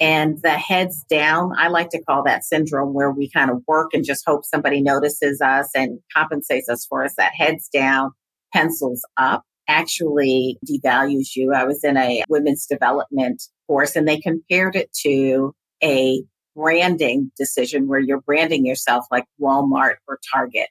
and 0.00 0.40
the 0.40 0.52
heads 0.52 1.04
down. 1.10 1.52
I 1.58 1.68
like 1.68 1.90
to 1.90 2.02
call 2.02 2.24
that 2.24 2.46
syndrome 2.46 2.94
where 2.94 3.10
we 3.10 3.28
kind 3.28 3.50
of 3.50 3.62
work 3.68 3.90
and 3.92 4.02
just 4.02 4.24
hope 4.26 4.46
somebody 4.46 4.80
notices 4.80 5.42
us 5.42 5.68
and 5.74 5.98
compensates 6.16 6.70
us 6.70 6.86
for 6.86 7.04
us. 7.04 7.12
That 7.18 7.32
heads 7.34 7.68
down, 7.68 8.12
pencils 8.54 9.02
up 9.18 9.44
actually 9.70 10.58
devalues 10.68 11.36
you. 11.36 11.52
I 11.54 11.64
was 11.64 11.84
in 11.84 11.96
a 11.96 12.24
women's 12.28 12.66
development 12.66 13.42
course 13.70 13.94
and 13.94 14.08
they 14.08 14.18
compared 14.18 14.74
it 14.74 14.92
to 14.92 15.54
a 15.80 16.24
branding 16.56 17.30
decision 17.38 17.86
where 17.86 18.00
you're 18.00 18.20
branding 18.20 18.66
yourself 18.66 19.04
like 19.12 19.26
Walmart 19.40 19.94
or 20.08 20.18
Target. 20.32 20.66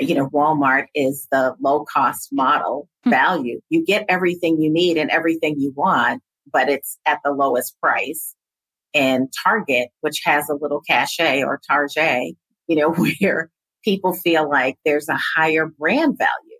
You 0.00 0.14
know, 0.14 0.30
Walmart 0.30 0.86
is 0.94 1.28
the 1.30 1.54
low 1.60 1.84
cost 1.84 2.30
model 2.32 2.88
hmm. 3.04 3.10
value. 3.10 3.60
You 3.68 3.84
get 3.84 4.06
everything 4.08 4.62
you 4.62 4.72
need 4.72 4.96
and 4.96 5.10
everything 5.10 5.56
you 5.58 5.74
want, 5.76 6.22
but 6.50 6.70
it's 6.70 6.98
at 7.04 7.18
the 7.22 7.32
lowest 7.32 7.78
price 7.80 8.34
and 8.94 9.28
Target, 9.44 9.90
which 10.00 10.22
has 10.24 10.48
a 10.48 10.54
little 10.54 10.80
cachet 10.80 11.42
or 11.42 11.60
Target, 11.68 12.34
you 12.66 12.76
know, 12.76 12.92
where 13.20 13.50
people 13.84 14.14
feel 14.14 14.48
like 14.48 14.78
there's 14.86 15.10
a 15.10 15.18
higher 15.36 15.66
brand 15.66 16.16
value. 16.16 16.51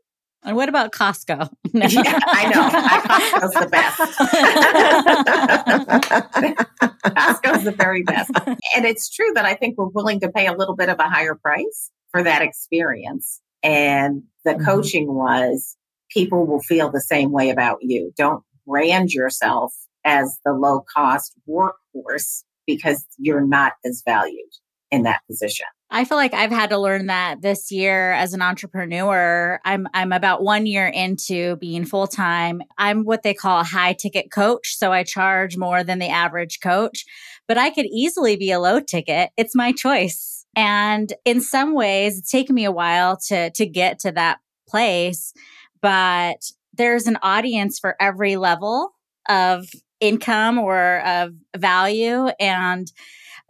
And 0.44 0.56
what 0.56 0.68
about 0.68 0.90
Costco? 0.92 1.50
No. 1.74 1.86
Yeah, 1.86 2.18
I 2.26 2.50
know. 2.50 2.68
Costco's 3.08 3.54
the 3.54 3.66
best. 3.70 3.98
Costco's 7.16 7.64
the 7.64 7.72
very 7.72 8.02
best. 8.02 8.30
And 8.76 8.84
it's 8.84 9.08
true 9.08 9.32
that 9.34 9.46
I 9.46 9.54
think 9.54 9.78
we're 9.78 9.86
willing 9.86 10.20
to 10.20 10.30
pay 10.30 10.46
a 10.46 10.52
little 10.52 10.76
bit 10.76 10.90
of 10.90 10.98
a 10.98 11.08
higher 11.08 11.34
price 11.34 11.90
for 12.10 12.22
that 12.22 12.42
experience. 12.42 13.40
And 13.62 14.24
the 14.44 14.50
mm-hmm. 14.52 14.66
coaching 14.66 15.14
was 15.14 15.78
people 16.10 16.46
will 16.46 16.60
feel 16.60 16.90
the 16.90 17.00
same 17.00 17.32
way 17.32 17.48
about 17.48 17.78
you. 17.80 18.12
Don't 18.18 18.44
brand 18.66 19.12
yourself 19.12 19.72
as 20.04 20.38
the 20.44 20.52
low 20.52 20.84
cost 20.94 21.32
workforce 21.46 22.44
because 22.66 23.06
you're 23.16 23.46
not 23.46 23.72
as 23.84 24.02
valued 24.04 24.52
in 24.92 25.02
that 25.02 25.22
position. 25.26 25.66
I 25.90 26.04
feel 26.04 26.16
like 26.16 26.32
I've 26.32 26.52
had 26.52 26.70
to 26.70 26.78
learn 26.78 27.06
that 27.06 27.42
this 27.42 27.72
year 27.72 28.12
as 28.12 28.32
an 28.32 28.40
entrepreneur. 28.42 29.60
I'm 29.64 29.88
I'm 29.92 30.12
about 30.12 30.42
1 30.42 30.66
year 30.66 30.86
into 30.86 31.56
being 31.56 31.84
full-time. 31.84 32.62
I'm 32.78 33.04
what 33.04 33.24
they 33.24 33.34
call 33.34 33.60
a 33.60 33.64
high 33.64 33.94
ticket 33.94 34.30
coach, 34.30 34.76
so 34.76 34.92
I 34.92 35.02
charge 35.02 35.56
more 35.56 35.82
than 35.82 35.98
the 35.98 36.08
average 36.08 36.60
coach, 36.60 37.04
but 37.48 37.58
I 37.58 37.70
could 37.70 37.86
easily 37.86 38.36
be 38.36 38.52
a 38.52 38.60
low 38.60 38.78
ticket. 38.78 39.30
It's 39.36 39.56
my 39.56 39.72
choice. 39.72 40.46
And 40.54 41.12
in 41.24 41.40
some 41.40 41.74
ways, 41.74 42.18
it's 42.18 42.30
taken 42.30 42.54
me 42.54 42.64
a 42.64 42.72
while 42.72 43.16
to 43.28 43.50
to 43.50 43.66
get 43.66 43.98
to 44.00 44.12
that 44.12 44.38
place, 44.68 45.34
but 45.80 46.36
there's 46.74 47.06
an 47.06 47.18
audience 47.22 47.78
for 47.78 47.96
every 48.00 48.36
level 48.36 48.92
of 49.28 49.66
income 50.00 50.58
or 50.58 51.00
of 51.06 51.32
value. 51.56 52.28
And 52.40 52.90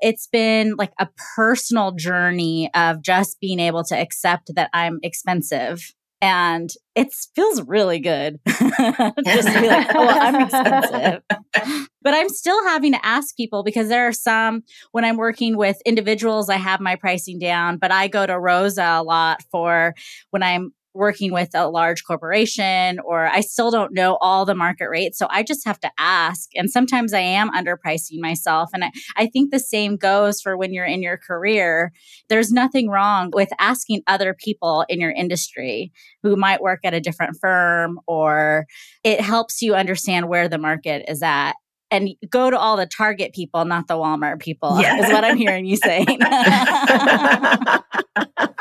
it's 0.03 0.27
been 0.27 0.75
like 0.77 0.93
a 0.99 1.09
personal 1.37 1.93
journey 1.93 2.69
of 2.75 3.01
just 3.01 3.41
being 3.41 3.61
able 3.61 3.85
to 3.85 3.97
accept 3.97 4.51
that 4.57 4.69
I'm 4.75 4.99
expensive. 5.03 5.95
And 6.21 6.71
it 6.95 7.13
feels 7.35 7.63
really 7.63 7.99
good. 7.99 8.39
just 8.47 9.49
to 9.49 9.61
be 9.61 9.67
like, 9.67 9.89
oh, 9.95 10.07
well, 10.07 10.19
I'm 10.21 10.43
expensive. 10.43 11.23
but 12.03 12.15
I'm 12.15 12.29
still 12.29 12.63
having 12.65 12.93
to 12.93 13.05
ask 13.05 13.37
people 13.37 13.65
because 13.65 13.89
there 13.89 14.07
are 14.07 14.13
some, 14.13 14.63
when 14.93 15.05
I'm 15.05 15.17
working 15.17 15.57
with 15.57 15.81
individuals, 15.85 16.49
I 16.49 16.57
have 16.57 16.81
my 16.81 16.95
pricing 16.97 17.39
down, 17.39 17.79
but 17.79 17.91
I 17.91 18.07
go 18.09 18.25
to 18.27 18.39
Rosa 18.39 18.99
a 18.99 19.03
lot 19.03 19.43
for 19.51 19.95
when 20.31 20.43
I'm 20.43 20.73
working 20.95 21.33
with 21.33 21.51
a 21.55 21.69
large 21.69 22.05
corporation 22.05 22.99
or 23.01 23.27
I 23.27 23.41
still 23.41 23.71
don't 23.71 23.95
know 23.95 24.19
all 24.21 24.45
the 24.45 24.55
market 24.55 24.89
rates. 24.89 25.19
So 25.19 25.27
I 25.31 25.43
just 25.43 25.65
have 25.65 25.81
to 25.81 25.91
ask. 25.99 26.51
And 26.55 26.71
sometimes 26.71 27.15
I 27.15 27.21
am 27.21 27.51
underpricing 27.53 28.21
myself. 28.21 28.71
And 28.75 28.85
I, 28.85 28.91
I 29.17 29.27
think 29.27 29.51
the 29.51 29.59
same 29.59 29.97
goes 29.97 30.41
for 30.41 30.57
when 30.57 30.73
you're 30.73 30.85
in 30.85 31.03
your 31.03 31.17
career. 31.17 31.93
There's 32.29 32.53
nothing 32.53 32.89
wrong 32.89 33.31
with 33.33 33.49
asking 33.59 34.03
other 34.07 34.35
people 34.35 34.85
in 34.89 35.01
your 35.01 35.13
industry 35.13 35.93
who 36.23 36.37
might 36.37 36.61
work 36.61 36.81
at 36.85 36.95
a 36.95 37.01
different 37.01 37.39
firm 37.41 37.99
or 38.07 38.67
it 39.03 39.21
helps 39.21 39.63
you 39.63 39.75
understand 39.75 40.29
where 40.29 40.49
the 40.49 40.59
market 40.59 41.05
is 41.09 41.23
at 41.23 41.55
and 41.91 42.11
go 42.31 42.51
to 42.51 42.59
all 42.59 42.77
the 42.79 42.87
Target 42.87 43.35
people, 43.35 43.67
not 43.67 43.87
the 43.87 43.95
Walmart 43.95 44.41
people, 44.41 44.81
yeah. 44.81 44.97
is 44.97 45.13
what 45.13 45.25
I'm 45.25 45.37
hearing 45.37 45.67
you 45.67 45.77
saying. 45.77 46.07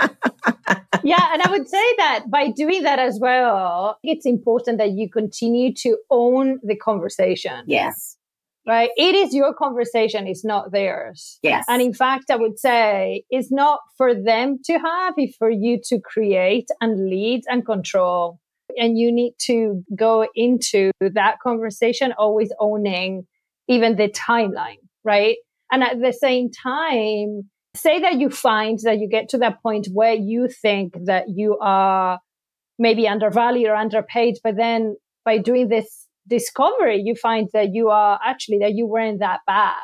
yeah, 1.03 1.33
and 1.33 1.41
I 1.41 1.49
would 1.49 1.67
say 1.67 1.95
that 1.97 2.25
by 2.29 2.49
doing 2.51 2.83
that 2.83 2.99
as 2.99 3.19
well, 3.19 3.97
it's 4.03 4.25
important 4.25 4.77
that 4.77 4.91
you 4.91 5.09
continue 5.09 5.73
to 5.75 5.97
own 6.09 6.59
the 6.63 6.75
conversation. 6.75 7.63
Yes. 7.67 8.17
Right? 8.67 8.91
It 8.95 9.15
is 9.15 9.33
your 9.33 9.53
conversation, 9.55 10.27
it's 10.27 10.45
not 10.45 10.71
theirs. 10.71 11.39
Yes. 11.41 11.65
And 11.67 11.81
in 11.81 11.93
fact, 11.93 12.29
I 12.29 12.35
would 12.35 12.59
say 12.59 13.23
it's 13.31 13.51
not 13.51 13.79
for 13.97 14.13
them 14.13 14.59
to 14.65 14.73
have, 14.77 15.15
it's 15.17 15.35
for 15.35 15.49
you 15.49 15.79
to 15.85 15.99
create 15.99 16.67
and 16.79 17.09
lead 17.09 17.41
and 17.49 17.65
control. 17.65 18.39
And 18.77 18.97
you 18.97 19.11
need 19.11 19.33
to 19.45 19.83
go 19.95 20.27
into 20.35 20.91
that 20.99 21.39
conversation 21.41 22.13
always 22.17 22.53
owning 22.59 23.25
even 23.67 23.95
the 23.95 24.09
timeline, 24.09 24.77
right? 25.03 25.37
And 25.71 25.83
at 25.83 25.99
the 25.99 26.13
same 26.13 26.51
time, 26.51 27.49
say 27.75 27.99
that 27.99 28.19
you 28.19 28.29
find 28.29 28.79
that 28.83 28.99
you 28.99 29.07
get 29.07 29.29
to 29.29 29.37
that 29.39 29.61
point 29.61 29.87
where 29.93 30.13
you 30.13 30.47
think 30.47 30.93
that 31.05 31.29
you 31.29 31.57
are 31.59 32.19
maybe 32.77 33.07
undervalued 33.07 33.69
or 33.69 33.75
underpaid, 33.75 34.37
but 34.43 34.57
then 34.57 34.95
by 35.23 35.37
doing 35.37 35.69
this 35.69 36.07
discovery, 36.27 37.01
you 37.03 37.15
find 37.15 37.49
that 37.53 37.73
you 37.73 37.89
are 37.89 38.19
actually 38.25 38.59
that 38.59 38.73
you 38.73 38.85
weren't 38.85 39.19
that 39.19 39.39
bad. 39.45 39.75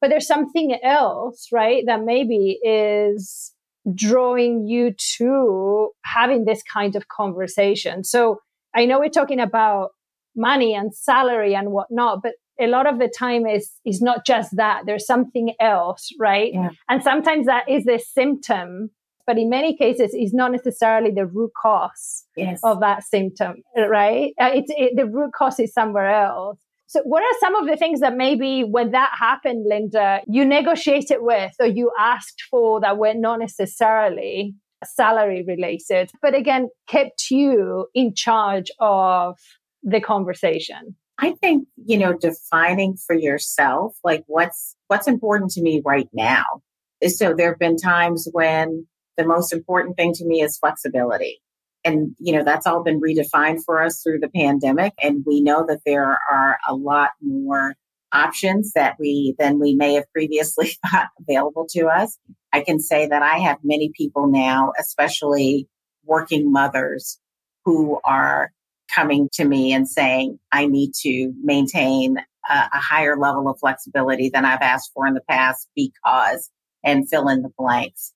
But 0.00 0.08
there's 0.08 0.26
something 0.26 0.78
else, 0.82 1.48
right? 1.52 1.82
That 1.86 2.04
maybe 2.04 2.58
is 2.62 3.52
drawing 3.94 4.66
you 4.66 4.94
to 5.16 5.90
having 6.04 6.44
this 6.44 6.62
kind 6.62 6.96
of 6.96 7.08
conversation. 7.08 8.04
So 8.04 8.40
I 8.74 8.86
know 8.86 8.98
we're 8.98 9.08
talking 9.08 9.40
about 9.40 9.90
money 10.36 10.74
and 10.74 10.94
salary 10.94 11.54
and 11.54 11.70
whatnot, 11.70 12.20
but 12.22 12.32
a 12.60 12.66
lot 12.66 12.86
of 12.86 12.98
the 12.98 13.08
time 13.08 13.46
is 13.46 13.70
is 13.84 14.00
not 14.02 14.26
just 14.26 14.56
that. 14.56 14.82
There's 14.86 15.06
something 15.06 15.54
else, 15.60 16.10
right? 16.18 16.52
Yeah. 16.52 16.70
And 16.88 17.02
sometimes 17.02 17.46
that 17.46 17.68
is 17.68 17.84
the 17.84 17.98
symptom, 17.98 18.90
but 19.26 19.38
in 19.38 19.48
many 19.48 19.76
cases, 19.76 20.14
is 20.14 20.34
not 20.34 20.52
necessarily 20.52 21.10
the 21.10 21.26
root 21.26 21.52
cause 21.60 22.24
yes. 22.36 22.60
of 22.62 22.80
that 22.80 23.04
symptom, 23.04 23.56
right? 23.76 24.32
Uh, 24.40 24.50
it's 24.54 24.72
it, 24.76 24.96
the 24.96 25.06
root 25.06 25.32
cause 25.32 25.58
is 25.58 25.72
somewhere 25.72 26.10
else. 26.10 26.58
So, 26.86 27.02
what 27.04 27.22
are 27.22 27.38
some 27.38 27.54
of 27.54 27.68
the 27.68 27.76
things 27.76 28.00
that 28.00 28.16
maybe 28.16 28.64
when 28.64 28.90
that 28.90 29.12
happened, 29.16 29.64
Linda, 29.68 30.22
you 30.26 30.44
negotiated 30.44 31.18
with 31.20 31.52
or 31.60 31.66
you 31.66 31.92
asked 31.98 32.42
for 32.50 32.80
that 32.80 32.98
were 32.98 33.14
not 33.14 33.38
necessarily 33.38 34.54
salary 34.84 35.44
related, 35.46 36.10
but 36.20 36.34
again, 36.34 36.68
kept 36.88 37.30
you 37.30 37.86
in 37.94 38.14
charge 38.14 38.70
of 38.80 39.38
the 39.82 40.00
conversation? 40.00 40.96
I 41.20 41.32
think, 41.32 41.68
you 41.76 41.98
know, 41.98 42.14
defining 42.14 42.96
for 42.96 43.14
yourself, 43.14 43.94
like 44.02 44.24
what's, 44.26 44.74
what's 44.88 45.06
important 45.06 45.50
to 45.52 45.62
me 45.62 45.82
right 45.84 46.08
now. 46.12 46.44
So 47.06 47.34
there 47.34 47.50
have 47.50 47.58
been 47.58 47.76
times 47.76 48.26
when 48.32 48.86
the 49.18 49.26
most 49.26 49.52
important 49.52 49.96
thing 49.96 50.12
to 50.14 50.24
me 50.24 50.40
is 50.40 50.58
flexibility. 50.58 51.42
And, 51.84 52.14
you 52.18 52.32
know, 52.32 52.42
that's 52.42 52.66
all 52.66 52.82
been 52.82 53.00
redefined 53.00 53.60
for 53.64 53.82
us 53.82 54.02
through 54.02 54.20
the 54.20 54.30
pandemic. 54.30 54.94
And 55.02 55.22
we 55.26 55.42
know 55.42 55.64
that 55.68 55.80
there 55.84 56.18
are 56.30 56.58
a 56.66 56.74
lot 56.74 57.10
more 57.20 57.74
options 58.12 58.72
that 58.72 58.96
we, 58.98 59.34
than 59.38 59.58
we 59.58 59.74
may 59.74 59.94
have 59.94 60.10
previously 60.12 60.72
thought 60.90 61.08
available 61.20 61.66
to 61.70 61.86
us. 61.86 62.18
I 62.52 62.62
can 62.62 62.80
say 62.80 63.06
that 63.06 63.22
I 63.22 63.38
have 63.38 63.58
many 63.62 63.92
people 63.94 64.26
now, 64.26 64.72
especially 64.78 65.68
working 66.04 66.50
mothers 66.50 67.20
who 67.64 68.00
are 68.04 68.52
coming 68.94 69.28
to 69.34 69.44
me 69.44 69.72
and 69.72 69.88
saying, 69.88 70.38
I 70.52 70.66
need 70.66 70.92
to 71.02 71.32
maintain 71.42 72.16
a, 72.48 72.54
a, 72.54 72.78
higher 72.78 73.16
level 73.16 73.48
of 73.48 73.58
flexibility 73.58 74.28
than 74.28 74.44
I've 74.44 74.62
asked 74.62 74.92
for 74.94 75.06
in 75.06 75.14
the 75.14 75.22
past 75.28 75.68
because, 75.74 76.50
and 76.84 77.08
fill 77.08 77.28
in 77.28 77.42
the 77.42 77.50
blanks. 77.56 78.12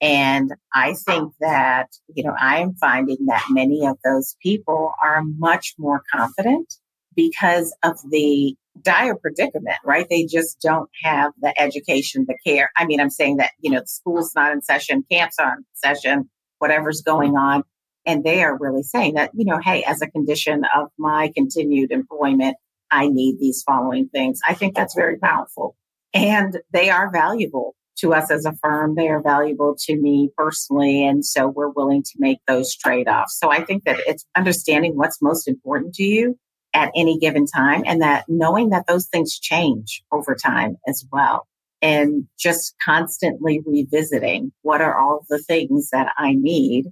And 0.00 0.52
I 0.74 0.94
think 0.94 1.32
that, 1.40 1.88
you 2.14 2.24
know, 2.24 2.34
I'm 2.38 2.74
finding 2.74 3.26
that 3.26 3.46
many 3.50 3.86
of 3.86 3.96
those 4.04 4.36
people 4.42 4.92
are 5.02 5.22
much 5.22 5.74
more 5.78 6.02
confident 6.12 6.74
because 7.16 7.74
of 7.82 7.98
the 8.10 8.56
dire 8.82 9.14
predicament, 9.14 9.78
right? 9.84 10.06
They 10.08 10.24
just 10.24 10.60
don't 10.60 10.90
have 11.02 11.32
the 11.40 11.58
education, 11.60 12.26
the 12.28 12.36
care. 12.44 12.70
I 12.76 12.86
mean, 12.86 13.00
I'm 13.00 13.10
saying 13.10 13.36
that, 13.36 13.52
you 13.60 13.70
know, 13.70 13.82
school's 13.86 14.34
not 14.34 14.52
in 14.52 14.62
session, 14.62 15.04
camps 15.10 15.38
aren't 15.38 15.60
in 15.60 15.64
session, 15.74 16.30
whatever's 16.58 17.00
going 17.00 17.36
on. 17.36 17.62
And 18.06 18.24
they 18.24 18.42
are 18.42 18.56
really 18.58 18.82
saying 18.82 19.14
that, 19.14 19.30
you 19.34 19.44
know, 19.44 19.58
hey, 19.58 19.82
as 19.84 20.02
a 20.02 20.10
condition 20.10 20.62
of 20.76 20.88
my 20.98 21.32
continued 21.34 21.90
employment, 21.90 22.56
I 22.90 23.08
need 23.08 23.38
these 23.38 23.62
following 23.62 24.08
things. 24.08 24.40
I 24.46 24.54
think 24.54 24.74
that's 24.74 24.94
very 24.94 25.18
powerful. 25.18 25.76
And 26.12 26.60
they 26.72 26.90
are 26.90 27.10
valuable 27.10 27.74
to 27.98 28.12
us 28.12 28.30
as 28.30 28.44
a 28.44 28.52
firm. 28.62 28.94
They 28.94 29.08
are 29.08 29.22
valuable 29.22 29.76
to 29.86 29.96
me 29.96 30.30
personally. 30.36 31.06
And 31.06 31.24
so 31.24 31.48
we're 31.48 31.70
willing 31.70 32.02
to 32.02 32.12
make 32.18 32.38
those 32.46 32.74
trade 32.74 33.08
offs. 33.08 33.38
So 33.38 33.50
I 33.50 33.64
think 33.64 33.84
that 33.84 34.00
it's 34.06 34.26
understanding 34.36 34.96
what's 34.96 35.22
most 35.22 35.48
important 35.48 35.94
to 35.94 36.04
you 36.04 36.38
at 36.72 36.90
any 36.94 37.18
given 37.18 37.46
time 37.46 37.82
and 37.86 38.02
that 38.02 38.24
knowing 38.28 38.70
that 38.70 38.86
those 38.86 39.06
things 39.06 39.38
change 39.38 40.02
over 40.12 40.34
time 40.34 40.76
as 40.88 41.04
well. 41.12 41.46
And 41.80 42.26
just 42.38 42.74
constantly 42.84 43.60
revisiting 43.64 44.52
what 44.62 44.80
are 44.80 44.98
all 44.98 45.24
the 45.28 45.38
things 45.38 45.90
that 45.90 46.12
I 46.16 46.32
need 46.32 46.86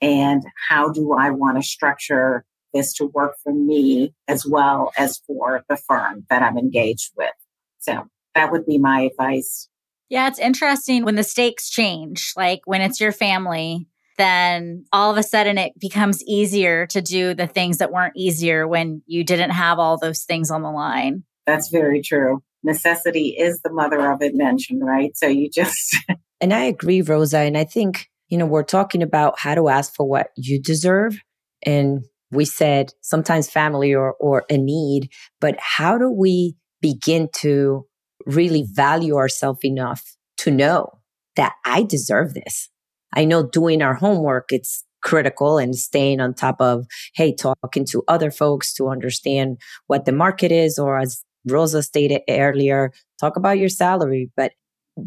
and 0.00 0.42
how 0.68 0.90
do 0.90 1.12
I 1.12 1.30
want 1.30 1.56
to 1.56 1.62
structure 1.62 2.44
this 2.74 2.92
to 2.94 3.06
work 3.06 3.36
for 3.42 3.54
me 3.54 4.12
as 4.28 4.44
well 4.44 4.92
as 4.98 5.22
for 5.26 5.64
the 5.68 5.76
firm 5.76 6.26
that 6.28 6.42
I'm 6.42 6.58
engaged 6.58 7.12
with. 7.16 7.30
So 7.78 8.04
that 8.34 8.52
would 8.52 8.66
be 8.66 8.78
my 8.78 9.02
advice. 9.02 9.68
Yeah, 10.10 10.28
it's 10.28 10.38
interesting 10.38 11.04
when 11.04 11.14
the 11.14 11.22
stakes 11.22 11.70
change, 11.70 12.32
like 12.36 12.60
when 12.66 12.82
it's 12.82 13.00
your 13.00 13.12
family, 13.12 13.86
then 14.18 14.84
all 14.92 15.10
of 15.10 15.16
a 15.16 15.22
sudden 15.22 15.56
it 15.56 15.72
becomes 15.78 16.22
easier 16.24 16.86
to 16.88 17.00
do 17.00 17.34
the 17.34 17.46
things 17.46 17.78
that 17.78 17.90
weren't 17.90 18.16
easier 18.16 18.68
when 18.68 19.02
you 19.06 19.24
didn't 19.24 19.50
have 19.50 19.78
all 19.78 19.98
those 19.98 20.22
things 20.24 20.50
on 20.50 20.62
the 20.62 20.70
line. 20.70 21.24
That's 21.46 21.68
very 21.68 22.02
true. 22.02 22.42
Necessity 22.62 23.28
is 23.38 23.60
the 23.62 23.72
mother 23.72 24.10
of 24.10 24.22
invention, 24.22 24.80
right? 24.80 25.16
So 25.16 25.26
you 25.26 25.50
just. 25.50 25.96
and 26.40 26.52
I 26.52 26.64
agree, 26.64 27.02
Rosa. 27.02 27.38
And 27.38 27.58
I 27.58 27.64
think 27.64 28.08
you 28.34 28.38
know, 28.38 28.46
we're 28.46 28.64
talking 28.64 29.00
about 29.00 29.38
how 29.38 29.54
to 29.54 29.68
ask 29.68 29.94
for 29.94 30.08
what 30.08 30.30
you 30.36 30.60
deserve. 30.60 31.16
And 31.64 32.00
we 32.32 32.44
said 32.44 32.90
sometimes 33.00 33.48
family 33.48 33.94
or, 33.94 34.14
or 34.14 34.44
a 34.50 34.58
need, 34.58 35.08
but 35.40 35.54
how 35.60 35.96
do 35.98 36.10
we 36.10 36.56
begin 36.82 37.28
to 37.36 37.86
really 38.26 38.66
value 38.68 39.14
ourselves 39.14 39.60
enough 39.62 40.16
to 40.38 40.50
know 40.50 40.98
that 41.36 41.52
I 41.64 41.84
deserve 41.84 42.34
this? 42.34 42.68
I 43.14 43.24
know 43.24 43.48
doing 43.48 43.82
our 43.82 43.94
homework, 43.94 44.46
it's 44.50 44.82
critical 45.00 45.56
and 45.56 45.76
staying 45.76 46.18
on 46.18 46.34
top 46.34 46.60
of, 46.60 46.86
hey, 47.14 47.36
talking 47.36 47.86
to 47.92 48.02
other 48.08 48.32
folks 48.32 48.74
to 48.74 48.88
understand 48.88 49.58
what 49.86 50.06
the 50.06 50.12
market 50.12 50.50
is, 50.50 50.76
or 50.76 50.98
as 50.98 51.22
Rosa 51.48 51.84
stated 51.84 52.22
earlier, 52.28 52.90
talk 53.20 53.36
about 53.36 53.58
your 53.58 53.68
salary. 53.68 54.32
But 54.36 54.50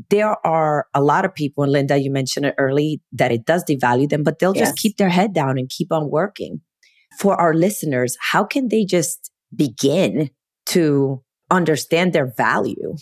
there 0.10 0.36
are 0.45 0.88
a 0.93 1.02
lot 1.02 1.26
of 1.26 1.34
people, 1.34 1.63
and 1.63 1.71
Linda, 1.71 1.97
you 1.97 2.12
mentioned 2.12 2.45
it 2.45 2.56
early, 2.58 3.02
that 3.13 3.32
it 3.32 3.45
does 3.45 3.63
devalue 3.63 4.10
them, 4.10 4.23
but 4.23 4.39
they'll 4.39 4.56
yes. 4.56 4.69
just 4.69 4.78
keep 4.78 4.97
their 4.97 5.10
head 5.10 5.34
down 5.34 5.58
and 5.58 5.69
keep 5.69 5.91
on 5.91 6.10
working. 6.10 6.62
For 7.19 7.36
our 7.36 7.54
listeners, 7.54 8.17
how 8.19 8.43
can 8.43 8.67
they 8.67 8.86
just 8.86 9.32
begin 9.56 10.30
to 10.67 11.23
understand 11.50 12.13
their 12.13 12.32
value? 12.38 12.95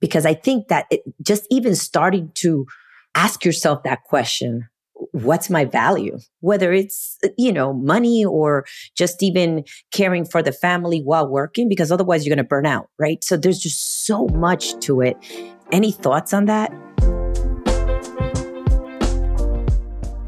Because 0.00 0.24
I 0.24 0.34
think 0.34 0.68
that 0.68 0.86
it, 0.90 1.00
just 1.22 1.44
even 1.50 1.74
starting 1.74 2.30
to 2.36 2.66
ask 3.14 3.44
yourself 3.44 3.82
that 3.82 4.04
question, 4.04 4.68
what's 5.12 5.48
my 5.48 5.64
value? 5.64 6.18
Whether 6.40 6.72
it's, 6.72 7.18
you 7.36 7.52
know, 7.52 7.72
money 7.72 8.24
or 8.24 8.66
just 8.96 9.22
even 9.22 9.64
caring 9.92 10.24
for 10.24 10.42
the 10.42 10.52
family 10.52 11.00
while 11.00 11.28
working, 11.28 11.68
because 11.68 11.92
otherwise 11.92 12.26
you're 12.26 12.34
going 12.34 12.44
to 12.44 12.48
burn 12.48 12.66
out, 12.66 12.88
right? 12.98 13.22
So 13.22 13.36
there's 13.36 13.58
just 13.58 14.06
so 14.06 14.26
much 14.28 14.78
to 14.80 15.00
it. 15.00 15.16
Any 15.72 15.92
thoughts 15.92 16.32
on 16.32 16.46
that? 16.46 16.72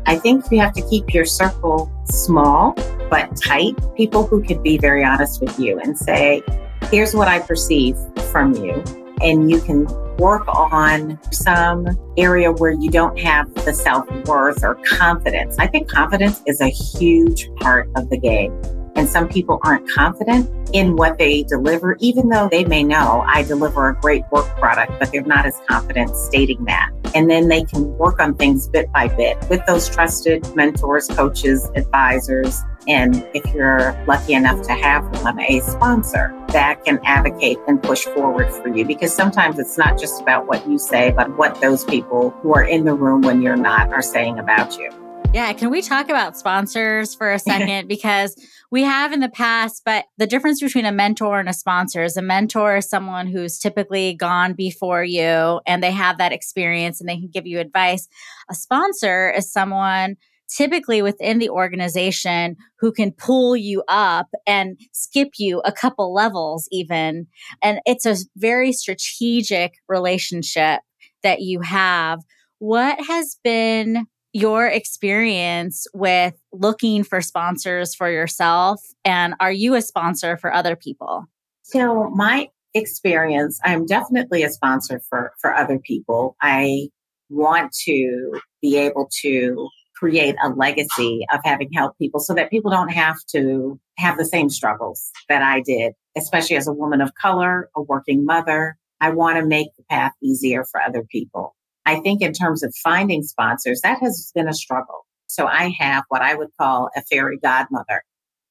I 0.06 0.16
think 0.16 0.44
you 0.50 0.60
have 0.60 0.72
to 0.74 0.82
keep 0.88 1.14
your 1.14 1.24
circle 1.24 1.90
small 2.10 2.74
but 3.08 3.36
tight. 3.36 3.74
People 3.96 4.26
who 4.26 4.42
can 4.42 4.62
be 4.62 4.78
very 4.78 5.04
honest 5.04 5.40
with 5.40 5.58
you 5.58 5.78
and 5.80 5.96
say, 5.96 6.42
here's 6.90 7.14
what 7.14 7.28
I 7.28 7.40
perceive 7.40 7.96
from 8.30 8.54
you. 8.54 8.82
And 9.22 9.50
you 9.50 9.60
can 9.60 9.86
work 10.16 10.46
on 10.48 11.18
some 11.32 11.86
area 12.16 12.52
where 12.52 12.72
you 12.72 12.90
don't 12.90 13.18
have 13.18 13.52
the 13.54 13.72
self 13.72 14.08
worth 14.26 14.62
or 14.62 14.76
confidence. 14.86 15.56
I 15.58 15.66
think 15.66 15.88
confidence 15.88 16.42
is 16.46 16.60
a 16.60 16.68
huge 16.68 17.48
part 17.56 17.88
of 17.96 18.10
the 18.10 18.18
game. 18.18 18.52
And 18.96 19.08
some 19.08 19.28
people 19.28 19.60
aren't 19.62 19.88
confident 19.88 20.70
in 20.74 20.96
what 20.96 21.16
they 21.16 21.44
deliver, 21.44 21.96
even 22.00 22.28
though 22.28 22.48
they 22.50 22.64
may 22.64 22.82
know 22.82 23.24
I 23.26 23.42
deliver 23.44 23.88
a 23.88 23.94
great 23.94 24.24
work 24.30 24.46
product, 24.58 24.92
but 24.98 25.10
they're 25.10 25.22
not 25.22 25.46
as 25.46 25.58
confident 25.68 26.14
stating 26.16 26.64
that. 26.64 26.90
And 27.14 27.30
then 27.30 27.48
they 27.48 27.64
can 27.64 27.96
work 27.96 28.20
on 28.20 28.34
things 28.34 28.68
bit 28.68 28.92
by 28.92 29.08
bit 29.08 29.38
with 29.48 29.64
those 29.66 29.88
trusted 29.88 30.54
mentors, 30.54 31.08
coaches, 31.08 31.70
advisors. 31.74 32.62
And 32.88 33.26
if 33.34 33.44
you're 33.54 33.96
lucky 34.06 34.32
enough 34.32 34.62
to 34.66 34.72
have 34.72 35.04
one, 35.22 35.38
a 35.40 35.60
sponsor 35.60 36.34
that 36.48 36.84
can 36.84 36.98
advocate 37.04 37.58
and 37.68 37.82
push 37.82 38.04
forward 38.04 38.50
for 38.52 38.68
you. 38.68 38.84
Because 38.84 39.14
sometimes 39.14 39.58
it's 39.58 39.76
not 39.76 39.98
just 39.98 40.20
about 40.20 40.46
what 40.46 40.66
you 40.68 40.78
say, 40.78 41.10
but 41.10 41.36
what 41.36 41.60
those 41.60 41.84
people 41.84 42.30
who 42.42 42.54
are 42.54 42.64
in 42.64 42.84
the 42.84 42.94
room 42.94 43.22
when 43.22 43.42
you're 43.42 43.56
not 43.56 43.92
are 43.92 44.02
saying 44.02 44.38
about 44.38 44.78
you. 44.78 44.90
Yeah. 45.32 45.52
Can 45.52 45.70
we 45.70 45.80
talk 45.80 46.06
about 46.06 46.36
sponsors 46.36 47.14
for 47.14 47.30
a 47.30 47.38
second? 47.38 47.86
because 47.86 48.34
we 48.72 48.82
have 48.82 49.12
in 49.12 49.20
the 49.20 49.28
past, 49.28 49.82
but 49.84 50.06
the 50.18 50.26
difference 50.26 50.60
between 50.60 50.86
a 50.86 50.92
mentor 50.92 51.38
and 51.38 51.48
a 51.48 51.52
sponsor 51.52 52.02
is 52.02 52.16
a 52.16 52.22
mentor 52.22 52.78
is 52.78 52.88
someone 52.88 53.28
who's 53.28 53.58
typically 53.58 54.14
gone 54.14 54.54
before 54.54 55.04
you 55.04 55.60
and 55.66 55.82
they 55.82 55.92
have 55.92 56.18
that 56.18 56.32
experience 56.32 57.00
and 57.00 57.08
they 57.08 57.16
can 57.16 57.28
give 57.28 57.46
you 57.46 57.60
advice. 57.60 58.08
A 58.50 58.54
sponsor 58.54 59.30
is 59.30 59.52
someone 59.52 60.16
typically 60.56 61.02
within 61.02 61.38
the 61.38 61.50
organization 61.50 62.56
who 62.78 62.92
can 62.92 63.12
pull 63.12 63.56
you 63.56 63.82
up 63.88 64.28
and 64.46 64.78
skip 64.92 65.30
you 65.38 65.60
a 65.64 65.72
couple 65.72 66.12
levels 66.12 66.68
even. 66.70 67.26
And 67.62 67.80
it's 67.86 68.06
a 68.06 68.16
very 68.36 68.72
strategic 68.72 69.74
relationship 69.88 70.80
that 71.22 71.40
you 71.40 71.60
have. 71.60 72.20
What 72.58 72.98
has 73.06 73.38
been 73.42 74.06
your 74.32 74.66
experience 74.66 75.86
with 75.92 76.34
looking 76.52 77.02
for 77.04 77.20
sponsors 77.20 77.94
for 77.94 78.10
yourself? 78.10 78.80
And 79.04 79.34
are 79.40 79.52
you 79.52 79.74
a 79.74 79.82
sponsor 79.82 80.36
for 80.36 80.52
other 80.52 80.76
people? 80.76 81.24
So, 81.62 82.10
my 82.10 82.48
experience, 82.74 83.58
I'm 83.64 83.86
definitely 83.86 84.42
a 84.42 84.50
sponsor 84.50 85.00
for, 85.08 85.32
for 85.40 85.54
other 85.54 85.78
people. 85.78 86.36
I 86.40 86.88
want 87.28 87.72
to 87.84 88.40
be 88.60 88.76
able 88.76 89.08
to 89.22 89.68
create 90.00 90.34
a 90.42 90.48
legacy 90.48 91.26
of 91.32 91.40
having 91.44 91.70
helped 91.72 91.98
people 91.98 92.20
so 92.20 92.32
that 92.32 92.50
people 92.50 92.70
don't 92.70 92.88
have 92.88 93.18
to 93.26 93.78
have 93.98 94.16
the 94.16 94.24
same 94.24 94.48
struggles 94.48 95.10
that 95.28 95.42
I 95.42 95.60
did, 95.60 95.92
especially 96.16 96.56
as 96.56 96.66
a 96.66 96.72
woman 96.72 97.02
of 97.02 97.14
color, 97.14 97.68
a 97.76 97.82
working 97.82 98.24
mother. 98.24 98.78
I 99.02 99.10
want 99.10 99.38
to 99.38 99.46
make 99.46 99.68
the 99.76 99.84
path 99.90 100.12
easier 100.22 100.64
for 100.64 100.80
other 100.80 101.04
people. 101.04 101.54
I 101.84 102.00
think 102.00 102.22
in 102.22 102.32
terms 102.32 102.62
of 102.62 102.74
finding 102.82 103.22
sponsors, 103.22 103.82
that 103.82 103.98
has 104.00 104.32
been 104.34 104.48
a 104.48 104.54
struggle. 104.54 105.06
So 105.26 105.46
I 105.46 105.74
have 105.78 106.04
what 106.08 106.22
I 106.22 106.34
would 106.34 106.48
call 106.58 106.88
a 106.96 107.02
fairy 107.02 107.38
godmother 107.38 108.02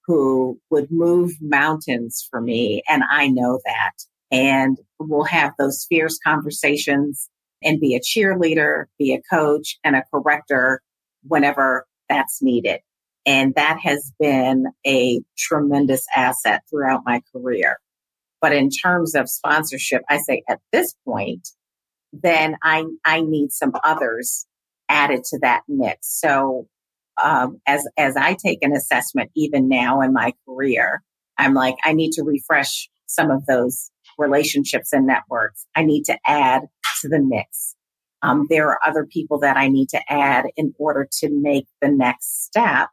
who 0.06 0.60
would 0.70 0.92
move 0.92 1.32
mountains 1.42 2.28
for 2.30 2.42
me. 2.42 2.84
And 2.88 3.04
I 3.10 3.28
know 3.28 3.60
that. 3.66 3.92
And 4.32 4.78
we'll 5.00 5.24
have 5.24 5.54
those 5.58 5.86
fierce 5.90 6.20
conversations 6.24 7.28
and 7.64 7.80
be 7.80 7.96
a 7.96 8.00
cheerleader, 8.00 8.86
be 9.00 9.14
a 9.14 9.22
coach 9.30 9.78
and 9.84 9.96
a 9.96 10.04
corrector 10.14 10.82
whenever 11.24 11.86
that's 12.08 12.42
needed. 12.42 12.80
And 13.26 13.54
that 13.56 13.80
has 13.84 14.12
been 14.20 14.66
a 14.88 15.22
tremendous 15.38 16.06
asset 16.16 16.62
throughout 16.70 17.02
my 17.06 17.22
career. 17.32 17.78
But 18.42 18.54
in 18.54 18.70
terms 18.70 19.16
of 19.16 19.30
sponsorship, 19.30 20.02
I 20.10 20.18
say 20.20 20.44
at 20.50 20.60
this 20.72 20.96
point, 21.06 21.50
then 22.14 22.56
I, 22.64 22.86
I 23.06 23.22
need 23.22 23.52
some 23.52 23.74
others 23.84 24.48
added 24.88 25.24
to 25.26 25.40
that 25.40 25.62
mix. 25.68 26.20
So, 26.20 26.68
um, 27.22 27.60
as, 27.68 27.86
as 27.98 28.16
I 28.16 28.34
take 28.34 28.60
an 28.62 28.72
assessment, 28.72 29.30
even 29.36 29.68
now 29.68 30.02
in 30.02 30.14
my 30.14 30.34
career, 30.48 31.04
I'm 31.38 31.54
like, 31.54 31.76
I 31.84 31.94
need 31.94 32.14
to 32.14 32.24
refresh 32.24 32.90
some 33.08 33.30
of 33.30 33.46
those 33.46 33.92
relationships 34.18 34.94
and 34.94 35.06
networks. 35.06 35.66
I 35.76 35.84
need 35.84 36.04
to 36.06 36.18
add 36.26 36.62
to 37.02 37.10
the 37.10 37.20
mix. 37.20 37.76
Um, 38.22 38.48
there 38.50 38.70
are 38.70 38.80
other 38.86 39.06
people 39.06 39.40
that 39.40 39.58
I 39.58 39.68
need 39.68 39.90
to 39.90 40.02
add 40.12 40.46
in 40.58 40.74
order 40.78 41.08
to 41.20 41.30
make 41.32 41.68
the 41.82 41.90
next 41.90 42.46
step. 42.46 42.90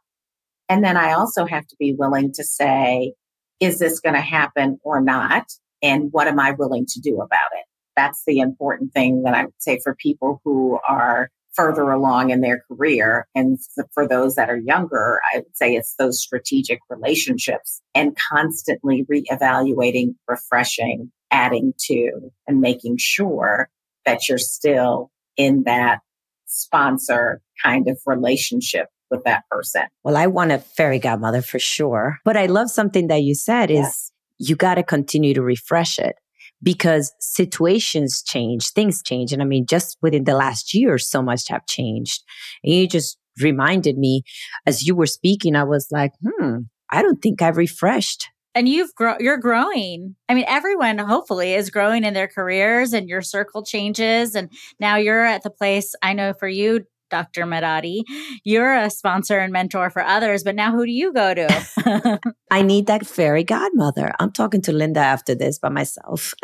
And 0.69 0.83
then 0.83 0.97
I 0.97 1.13
also 1.13 1.45
have 1.45 1.67
to 1.67 1.75
be 1.79 1.93
willing 1.93 2.31
to 2.33 2.43
say, 2.43 3.13
is 3.59 3.79
this 3.79 3.99
going 3.99 4.15
to 4.15 4.21
happen 4.21 4.79
or 4.83 5.01
not? 5.01 5.47
And 5.81 6.09
what 6.11 6.27
am 6.27 6.39
I 6.39 6.51
willing 6.51 6.85
to 6.87 6.99
do 6.99 7.21
about 7.21 7.49
it? 7.53 7.65
That's 7.95 8.23
the 8.25 8.39
important 8.39 8.93
thing 8.93 9.23
that 9.23 9.33
I 9.33 9.45
would 9.45 9.61
say 9.61 9.79
for 9.83 9.95
people 9.95 10.41
who 10.43 10.79
are 10.87 11.29
further 11.53 11.89
along 11.89 12.29
in 12.29 12.41
their 12.41 12.63
career. 12.67 13.27
And 13.33 13.57
for 13.93 14.07
those 14.07 14.35
that 14.35 14.49
are 14.49 14.57
younger, 14.57 15.19
I 15.33 15.39
would 15.39 15.57
say 15.57 15.73
it's 15.73 15.95
those 15.97 16.21
strategic 16.21 16.79
relationships 16.89 17.81
and 17.95 18.15
constantly 18.31 19.05
reevaluating, 19.11 20.13
refreshing, 20.27 21.11
adding 21.31 21.73
to, 21.87 22.31
and 22.47 22.61
making 22.61 22.97
sure 22.99 23.69
that 24.05 24.29
you're 24.29 24.37
still 24.37 25.09
in 25.37 25.63
that 25.63 25.99
sponsor 26.45 27.41
kind 27.63 27.87
of 27.87 27.99
relationship 28.05 28.87
with 29.09 29.23
that 29.23 29.43
person. 29.49 29.83
Well, 30.03 30.17
I 30.17 30.27
want 30.27 30.51
a 30.51 30.59
fairy 30.59 30.99
godmother 30.99 31.41
for 31.41 31.59
sure. 31.59 32.17
But 32.25 32.37
I 32.37 32.47
love 32.47 32.69
something 32.69 33.07
that 33.07 33.23
you 33.23 33.35
said 33.35 33.71
is 33.71 33.77
yes. 33.77 34.11
you 34.37 34.55
got 34.55 34.75
to 34.75 34.83
continue 34.83 35.33
to 35.33 35.41
refresh 35.41 35.97
it 35.99 36.15
because 36.61 37.13
situations 37.19 38.23
change, 38.23 38.69
things 38.71 39.01
change. 39.03 39.31
And 39.31 39.41
I 39.41 39.45
mean, 39.45 39.65
just 39.65 39.97
within 40.01 40.23
the 40.23 40.35
last 40.35 40.73
year, 40.73 40.97
so 40.97 41.21
much 41.21 41.47
have 41.49 41.65
changed. 41.67 42.23
And 42.63 42.73
you 42.73 42.87
just 42.87 43.17
reminded 43.41 43.97
me 43.97 44.23
as 44.65 44.85
you 44.85 44.95
were 44.95 45.05
speaking, 45.05 45.55
I 45.55 45.63
was 45.63 45.87
like, 45.91 46.11
hmm, 46.25 46.57
I 46.91 47.01
don't 47.01 47.21
think 47.21 47.41
I've 47.41 47.57
refreshed 47.57 48.29
and 48.57 48.67
you've 48.67 48.93
grown 48.95 49.17
you're 49.19 49.37
growing. 49.37 50.15
I 50.27 50.33
mean 50.33 50.45
everyone 50.47 50.97
hopefully 50.97 51.53
is 51.53 51.69
growing 51.69 52.03
in 52.03 52.13
their 52.15 52.27
careers 52.27 52.91
and 52.91 53.07
your 53.07 53.21
circle 53.21 53.63
changes. 53.63 54.33
And 54.33 54.49
now 54.79 54.95
you're 54.95 55.23
at 55.25 55.43
the 55.43 55.49
place 55.49 55.93
i 56.01 56.13
know 56.13 56.33
for 56.33 56.47
you 56.47 56.85
dr 57.09 57.45
Merari 57.45 58.03
you're 58.43 58.73
a 58.73 58.89
sponsor 58.89 59.39
and 59.39 59.53
mentor 59.53 59.89
for 59.89 60.01
others 60.01 60.43
but 60.43 60.55
now 60.55 60.71
who 60.71 60.85
do 60.85 60.91
you 60.91 61.13
go 61.13 61.33
to? 61.33 62.19
I 62.51 62.61
need 62.61 62.87
that 62.87 63.05
fairy 63.05 63.43
godmother. 63.43 64.11
I'm 64.19 64.31
talking 64.31 64.61
to 64.63 64.71
linda 64.73 64.99
after 64.99 65.35
this 65.35 65.59
by 65.59 65.69
myself. 65.69 66.33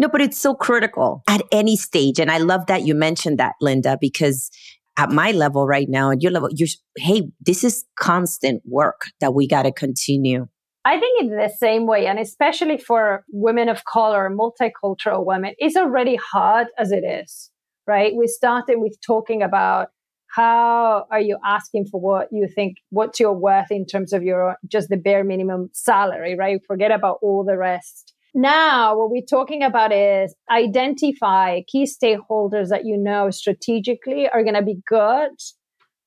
No, 0.00 0.08
but 0.08 0.22
it's 0.22 0.38
so 0.38 0.54
critical 0.54 1.22
at 1.28 1.42
any 1.52 1.76
stage. 1.76 2.18
And 2.18 2.30
I 2.30 2.38
love 2.38 2.64
that 2.66 2.86
you 2.86 2.94
mentioned 2.94 3.38
that, 3.38 3.54
Linda, 3.60 3.98
because 4.00 4.50
at 4.96 5.10
my 5.10 5.30
level 5.30 5.66
right 5.66 5.88
now, 5.88 6.10
at 6.10 6.22
your 6.22 6.32
level, 6.32 6.48
you're, 6.52 6.68
hey, 6.98 7.30
this 7.40 7.64
is 7.64 7.84
constant 7.98 8.62
work 8.66 9.02
that 9.20 9.34
we 9.34 9.46
got 9.46 9.62
to 9.62 9.72
continue. 9.72 10.46
I 10.84 10.98
think 10.98 11.22
in 11.22 11.30
the 11.30 11.52
same 11.58 11.86
way, 11.86 12.06
and 12.06 12.18
especially 12.18 12.78
for 12.78 13.24
women 13.30 13.68
of 13.68 13.84
color, 13.84 14.30
multicultural 14.30 15.26
women, 15.26 15.54
it's 15.58 15.76
already 15.76 16.16
hard 16.16 16.68
as 16.78 16.90
it 16.90 17.04
is, 17.04 17.50
right? 17.86 18.14
We 18.16 18.26
started 18.26 18.76
with 18.78 18.96
talking 19.06 19.42
about 19.42 19.88
how 20.34 21.06
are 21.10 21.20
you 21.20 21.38
asking 21.44 21.86
for 21.90 22.00
what 22.00 22.28
you 22.30 22.48
think, 22.54 22.76
what's 22.90 23.20
your 23.20 23.34
worth 23.34 23.70
in 23.70 23.84
terms 23.84 24.12
of 24.12 24.22
your 24.22 24.56
just 24.68 24.88
the 24.88 24.96
bare 24.96 25.24
minimum 25.24 25.70
salary, 25.72 26.36
right? 26.36 26.60
Forget 26.66 26.92
about 26.92 27.18
all 27.20 27.44
the 27.44 27.58
rest. 27.58 28.09
Now, 28.34 28.96
what 28.96 29.10
we're 29.10 29.22
talking 29.22 29.62
about 29.62 29.92
is 29.92 30.34
identify 30.50 31.62
key 31.66 31.84
stakeholders 31.84 32.68
that 32.68 32.84
you 32.84 32.96
know 32.96 33.30
strategically 33.30 34.28
are 34.28 34.44
going 34.44 34.54
to 34.54 34.62
be 34.62 34.78
good 34.86 35.30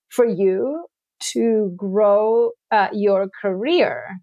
for 0.10 0.26
you 0.26 0.86
to 1.32 1.74
grow 1.76 2.52
uh, 2.72 2.88
your 2.94 3.30
career. 3.42 4.20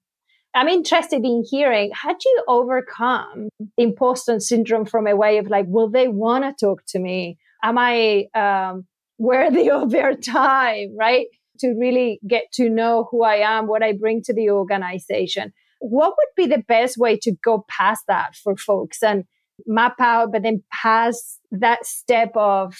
I'm 0.55 0.69
interested 0.69 1.25
in 1.25 1.45
hearing 1.49 1.91
how 1.95 2.11
do 2.11 2.19
you 2.25 2.45
overcome 2.49 3.49
imposter 3.77 4.41
syndrome 4.41 4.85
from 4.85 5.07
a 5.07 5.15
way 5.15 5.39
of 5.39 5.49
like, 5.49 5.67
will 5.69 5.91
they 5.91 6.09
want 6.09 6.45
to 6.45 6.67
talk 6.67 6.83
to 6.89 6.99
me? 6.99 7.39
Am 7.63 7.77
I 7.79 8.25
um, 8.35 8.87
worthy 9.19 9.71
of 9.71 9.91
their 9.91 10.17
time? 10.17 10.97
Right? 10.99 11.27
To 11.61 11.75
really 11.79 12.19
get 12.27 12.45
to 12.55 12.71
know 12.71 13.09
who 13.11 13.23
I 13.23 13.37
am, 13.37 13.67
what 13.67 13.83
I 13.83 13.93
bring 13.93 14.23
to 14.23 14.33
the 14.33 14.49
organization 14.49 15.53
what 15.81 16.14
would 16.16 16.29
be 16.37 16.47
the 16.47 16.62
best 16.62 16.97
way 16.97 17.19
to 17.23 17.33
go 17.43 17.64
past 17.69 18.05
that 18.07 18.37
for 18.37 18.57
folks 18.57 19.03
and 19.03 19.25
map 19.66 19.97
out, 20.01 20.33
but 20.33 20.43
then 20.43 20.62
pass 20.73 21.38
that 21.51 21.85
step 21.85 22.31
of 22.35 22.77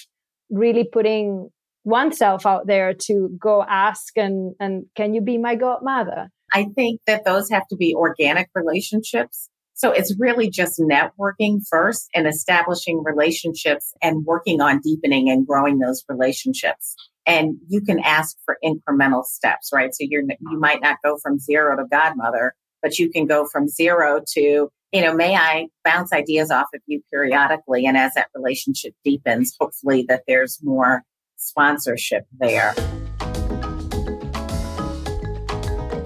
really 0.51 0.85
putting 0.85 1.51
oneself 1.85 2.47
out 2.47 2.67
there 2.67 2.95
to 2.95 3.31
go 3.41 3.65
ask 3.69 4.17
and, 4.17 4.55
and 4.61 4.85
can 4.95 5.15
you 5.15 5.21
be 5.21 5.39
my 5.39 5.55
godmother? 5.55 6.31
I 6.53 6.67
think 6.75 7.01
that 7.07 7.25
those 7.25 7.51
have 7.51 7.67
to 7.69 7.77
be 7.77 7.95
organic 7.95 8.49
relationships. 8.55 9.49
So 9.75 9.93
it's 9.93 10.15
really 10.19 10.51
just 10.51 10.79
networking 10.79 11.61
first 11.71 12.09
and 12.15 12.27
establishing 12.27 13.03
relationships 13.03 13.95
and 14.03 14.27
working 14.27 14.61
on 14.61 14.81
deepening 14.81 15.31
and 15.31 15.47
growing 15.47 15.79
those 15.79 16.05
relationships. 16.07 16.95
And 17.25 17.57
you 17.69 17.81
can 17.81 17.99
ask 18.01 18.37
for 18.45 18.59
incremental 18.63 19.25
steps, 19.25 19.71
right? 19.73 19.95
So 19.95 20.01
you're, 20.01 20.23
you 20.23 20.61
might 20.61 20.83
not 20.83 20.99
go 21.03 21.17
from 21.23 21.39
zero 21.39 21.77
to 21.77 21.85
godmother, 21.91 22.55
but 22.83 22.99
you 22.99 23.11
can 23.11 23.27
go 23.27 23.47
from 23.51 23.69
zero 23.69 24.21
to, 24.35 24.71
you 24.93 25.03
know, 25.03 25.15
may 25.15 25.37
I 25.37 25.69
bounce 25.85 26.13
ideas 26.13 26.51
off 26.51 26.67
of 26.75 26.81
you 26.87 27.03
periodically? 27.13 27.87
And 27.87 27.97
as 27.97 28.15
that 28.15 28.29
relationship 28.35 28.95
deepens, 29.05 29.57
hopefully 29.61 30.05
that 30.09 30.23
there's 30.27 30.59
more 30.63 31.05
sponsorship 31.37 32.27
there. 32.39 32.75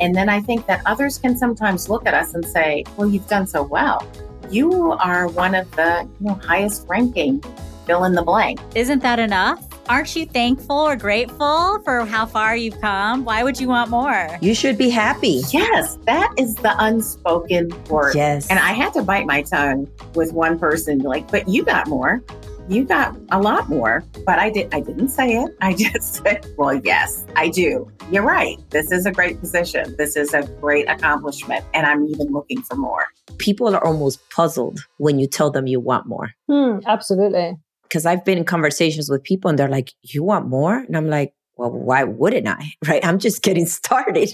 And 0.00 0.14
then 0.14 0.28
I 0.28 0.40
think 0.40 0.66
that 0.66 0.82
others 0.86 1.18
can 1.18 1.36
sometimes 1.36 1.88
look 1.88 2.06
at 2.06 2.14
us 2.14 2.34
and 2.34 2.44
say, 2.44 2.84
well, 2.96 3.08
you've 3.08 3.28
done 3.28 3.46
so 3.46 3.62
well. 3.62 4.06
You 4.50 4.92
are 4.92 5.28
one 5.28 5.54
of 5.54 5.70
the 5.72 6.08
you 6.20 6.26
know, 6.26 6.34
highest 6.34 6.86
ranking 6.88 7.42
fill 7.86 8.04
in 8.04 8.12
the 8.12 8.22
blank. 8.22 8.60
Isn't 8.74 9.02
that 9.02 9.18
enough? 9.18 9.66
Aren't 9.86 10.16
you 10.16 10.24
thankful 10.24 10.76
or 10.76 10.96
grateful 10.96 11.78
for 11.84 12.06
how 12.06 12.24
far 12.24 12.56
you've 12.56 12.80
come? 12.80 13.24
Why 13.24 13.42
would 13.42 13.60
you 13.60 13.68
want 13.68 13.90
more? 13.90 14.28
You 14.40 14.54
should 14.54 14.78
be 14.78 14.88
happy. 14.88 15.42
Yes, 15.50 15.98
that 16.06 16.32
is 16.38 16.54
the 16.54 16.74
unspoken 16.82 17.70
word. 17.90 18.14
Yes. 18.14 18.48
And 18.48 18.58
I 18.58 18.72
had 18.72 18.94
to 18.94 19.02
bite 19.02 19.26
my 19.26 19.42
tongue 19.42 19.90
with 20.14 20.32
one 20.32 20.58
person, 20.58 21.00
like, 21.00 21.30
but 21.30 21.46
you 21.48 21.64
got 21.64 21.86
more. 21.86 22.22
You 22.66 22.84
got 22.84 23.14
a 23.30 23.42
lot 23.42 23.68
more, 23.68 24.02
but 24.24 24.38
I 24.38 24.48
did 24.48 24.72
I 24.72 24.80
didn't 24.80 25.10
say 25.10 25.32
it. 25.32 25.54
I 25.60 25.74
just 25.78 26.22
said, 26.22 26.46
well, 26.56 26.74
yes, 26.74 27.26
I 27.36 27.50
do. 27.50 27.90
You're 28.10 28.22
right. 28.22 28.56
This 28.70 28.90
is 28.90 29.04
a 29.04 29.12
great 29.12 29.38
position. 29.38 29.94
This 29.98 30.16
is 30.16 30.32
a 30.32 30.44
great 30.62 30.88
accomplishment. 30.88 31.62
And 31.74 31.86
I'm 31.86 32.06
even 32.06 32.28
looking 32.28 32.62
for 32.62 32.76
more. 32.76 33.04
People 33.36 33.74
are 33.74 33.84
almost 33.84 34.18
puzzled 34.30 34.80
when 34.96 35.18
you 35.18 35.26
tell 35.26 35.50
them 35.50 35.66
you 35.66 35.78
want 35.78 36.06
more. 36.06 36.30
Hmm, 36.48 36.78
absolutely 36.86 37.58
because 37.84 38.06
I've 38.06 38.24
been 38.24 38.38
in 38.38 38.44
conversations 38.44 39.08
with 39.08 39.22
people 39.22 39.48
and 39.48 39.58
they're 39.58 39.68
like, 39.68 39.92
you 40.02 40.22
want 40.22 40.48
more? 40.48 40.76
And 40.76 40.96
I'm 40.96 41.08
like, 41.08 41.34
well, 41.56 41.70
why 41.70 42.04
wouldn't 42.04 42.48
I? 42.48 42.72
Right. 42.88 43.04
I'm 43.04 43.18
just 43.18 43.42
getting 43.42 43.66
started. 43.80 44.30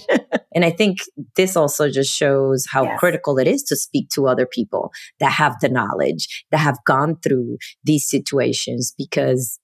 And 0.53 0.65
I 0.65 0.71
think 0.71 0.99
this 1.35 1.55
also 1.55 1.89
just 1.89 2.13
shows 2.13 2.65
how 2.69 2.83
yes. 2.83 2.99
critical 2.99 3.37
it 3.37 3.47
is 3.47 3.63
to 3.63 3.75
speak 3.75 4.09
to 4.09 4.27
other 4.27 4.45
people 4.45 4.91
that 5.19 5.31
have 5.31 5.55
the 5.61 5.69
knowledge, 5.69 6.45
that 6.51 6.57
have 6.57 6.77
gone 6.85 7.17
through 7.23 7.57
these 7.83 8.09
situations, 8.09 8.93
because 8.97 9.59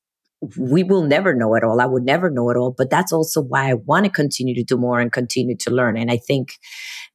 we 0.57 0.83
will 0.83 1.03
never 1.03 1.33
know 1.33 1.55
it 1.55 1.63
all. 1.63 1.81
I 1.81 1.85
would 1.85 2.03
never 2.03 2.29
know 2.29 2.49
it 2.49 2.57
all. 2.57 2.73
But 2.77 2.89
that's 2.89 3.11
also 3.11 3.41
why 3.41 3.69
I 3.69 3.73
want 3.73 4.05
to 4.05 4.11
continue 4.11 4.53
to 4.55 4.63
do 4.63 4.77
more 4.77 4.99
and 4.99 5.11
continue 5.11 5.57
to 5.57 5.71
learn. 5.71 5.97
And 5.97 6.11
I 6.11 6.17
think 6.17 6.53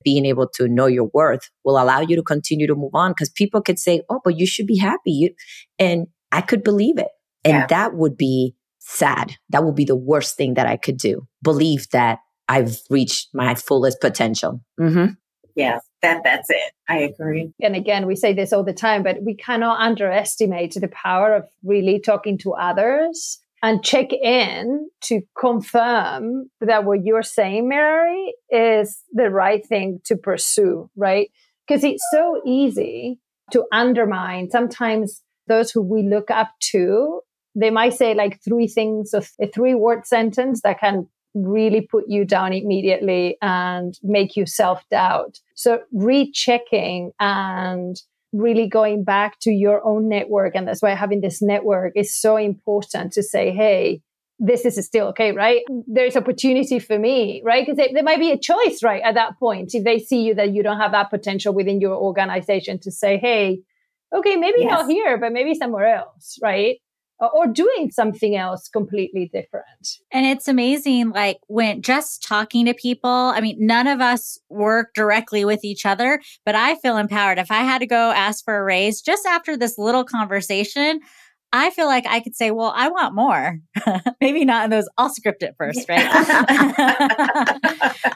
being 0.03 0.27
able 0.27 0.49
to 0.55 0.67
know 0.69 0.87
your 0.87 1.09
worth 1.15 1.49
will 1.65 1.81
allow 1.81 2.01
you 2.01 2.17
to 2.17 2.23
continue 2.23 2.67
to 2.67 2.75
move 2.75 2.95
on 2.95 3.13
because 3.13 3.31
people 3.31 3.63
could 3.63 3.79
say, 3.79 4.03
oh, 4.11 4.21
but 4.25 4.39
you 4.39 4.47
should 4.47 4.67
be 4.67 4.79
happy. 4.79 5.35
And 5.79 6.09
I 6.33 6.41
could 6.41 6.65
believe 6.65 6.99
it. 6.99 7.09
And 7.45 7.53
yeah. 7.55 7.67
that 7.69 7.95
would 7.95 8.17
be 8.17 8.55
sad. 8.79 9.37
That 9.51 9.65
would 9.65 9.75
be 9.75 9.85
the 9.85 9.97
worst 9.97 10.37
thing 10.37 10.55
that 10.55 10.67
I 10.67 10.77
could 10.77 10.97
do. 10.97 11.27
Believe 11.43 11.89
that 11.91 12.19
I've 12.49 12.79
reached 12.91 13.29
my 13.33 13.55
fullest 13.55 14.01
potential. 14.01 14.61
Mm-hmm. 14.81 15.13
Yes, 15.55 15.83
that 16.01 16.23
that's 16.25 16.49
it. 16.51 16.73
I 16.89 16.99
agree. 16.99 17.53
And 17.61 17.77
again, 17.77 18.07
we 18.07 18.17
say 18.17 18.33
this 18.33 18.53
all 18.53 18.65
the 18.65 18.73
time, 18.73 19.03
but 19.03 19.23
we 19.23 19.35
cannot 19.35 19.81
underestimate 19.81 20.75
the 20.75 20.89
power 20.89 21.35
of 21.35 21.45
really 21.63 22.01
talking 22.01 22.39
to 22.39 22.55
others 22.55 23.39
and 23.63 23.85
check 23.85 24.13
in 24.13 24.89
to 25.03 25.21
confirm 25.39 26.51
that 26.61 26.85
what 26.85 27.05
you're 27.05 27.23
saying, 27.23 27.69
Mary, 27.69 28.35
is 28.51 29.03
the 29.13 29.31
right 29.31 29.65
thing 29.65 30.01
to 30.05 30.17
pursue, 30.17 30.91
right? 30.97 31.31
Because 31.67 31.85
it's 31.85 32.03
so 32.13 32.41
easy 32.45 33.21
to 33.53 33.65
undermine 33.73 34.51
sometimes 34.51 35.23
those 35.47 35.71
who 35.71 35.83
we 35.83 36.03
look 36.03 36.31
up 36.31 36.53
to. 36.73 37.21
They 37.55 37.71
might 37.71 37.95
say 37.95 38.15
like 38.15 38.41
three 38.43 38.67
things, 38.67 39.13
a 39.15 39.47
three 39.49 39.75
word 39.75 40.07
sentence 40.07 40.63
that 40.63 40.81
can 40.81 41.09
really 41.35 41.81
put 41.81 42.05
you 42.09 42.25
down 42.25 42.53
immediately 42.53 43.37
and 43.41 43.99
make 44.03 44.37
you 44.37 44.47
self 44.47 44.83
doubt. 44.91 45.39
So 45.55 45.81
rechecking 45.93 47.13
and 47.21 47.97
really 48.33 48.67
going 48.67 49.05
back 49.05 49.39
to 49.41 49.51
your 49.51 49.85
own 49.87 50.09
network. 50.09 50.55
And 50.55 50.67
that's 50.67 50.83
why 50.83 50.95
having 50.95 51.21
this 51.21 51.43
network 51.43 51.93
is 51.97 52.17
so 52.17 52.37
important 52.37 53.13
to 53.13 53.23
say, 53.23 53.53
Hey, 53.53 54.03
this 54.39 54.65
is 54.65 54.85
still 54.85 55.09
okay, 55.09 55.33
right? 55.33 55.63
There's 55.87 56.17
opportunity 56.17 56.79
for 56.79 56.99
me, 56.99 57.43
right? 57.45 57.65
Because 57.65 57.77
there 57.93 58.03
might 58.03 58.19
be 58.19 58.33
a 58.33 58.39
choice, 58.39 58.83
right? 58.83 59.03
At 59.03 59.15
that 59.15 59.39
point, 59.39 59.75
if 59.75 59.85
they 59.85 59.99
see 59.99 60.23
you 60.23 60.35
that 60.35 60.53
you 60.53 60.63
don't 60.63 60.81
have 60.81 60.93
that 60.93 61.11
potential 61.11 61.55
within 61.55 61.81
your 61.81 61.95
organization 61.95 62.79
to 62.81 62.91
say, 62.91 63.19
Hey, 63.19 63.61
okay, 64.15 64.37
maybe 64.37 64.61
yes. 64.61 64.71
not 64.71 64.91
here, 64.91 65.19
but 65.19 65.33
maybe 65.33 65.55
somewhere 65.55 65.87
else, 65.87 66.39
right? 66.43 66.77
Uh, 67.21 67.29
or 67.35 67.47
doing 67.47 67.91
something 67.91 68.37
else 68.37 68.69
completely 68.69 69.31
different. 69.33 69.99
And 70.11 70.27
it's 70.27 70.49
amazing, 70.49 71.11
like 71.11 71.39
when 71.47 71.81
just 71.81 72.23
talking 72.23 72.67
to 72.67 72.75
people, 72.75 73.11
I 73.11 73.41
mean, 73.41 73.57
none 73.61 73.87
of 73.87 74.01
us 74.01 74.39
work 74.49 74.93
directly 74.95 75.45
with 75.45 75.65
each 75.65 75.87
other, 75.87 76.21
but 76.45 76.57
I 76.57 76.75
feel 76.77 76.97
empowered. 76.97 77.39
If 77.39 77.51
I 77.51 77.63
had 77.63 77.79
to 77.79 77.87
go 77.87 78.11
ask 78.11 78.45
for 78.45 78.59
a 78.59 78.65
raise 78.65 79.01
just 79.01 79.25
after 79.25 79.57
this 79.57 79.79
little 79.79 80.05
conversation, 80.05 81.01
I 81.53 81.71
feel 81.71 81.87
like 81.87 82.07
I 82.09 82.21
could 82.21 82.35
say, 82.35 82.51
well, 82.51 82.73
I 82.75 82.89
want 82.89 83.15
more. 83.15 83.59
Maybe 84.21 84.45
not 84.45 84.65
in 84.65 84.71
those, 84.71 84.89
I'll 84.99 85.11
script 85.11 85.43
it 85.43 85.55
first, 85.59 85.89
right? 85.89 86.11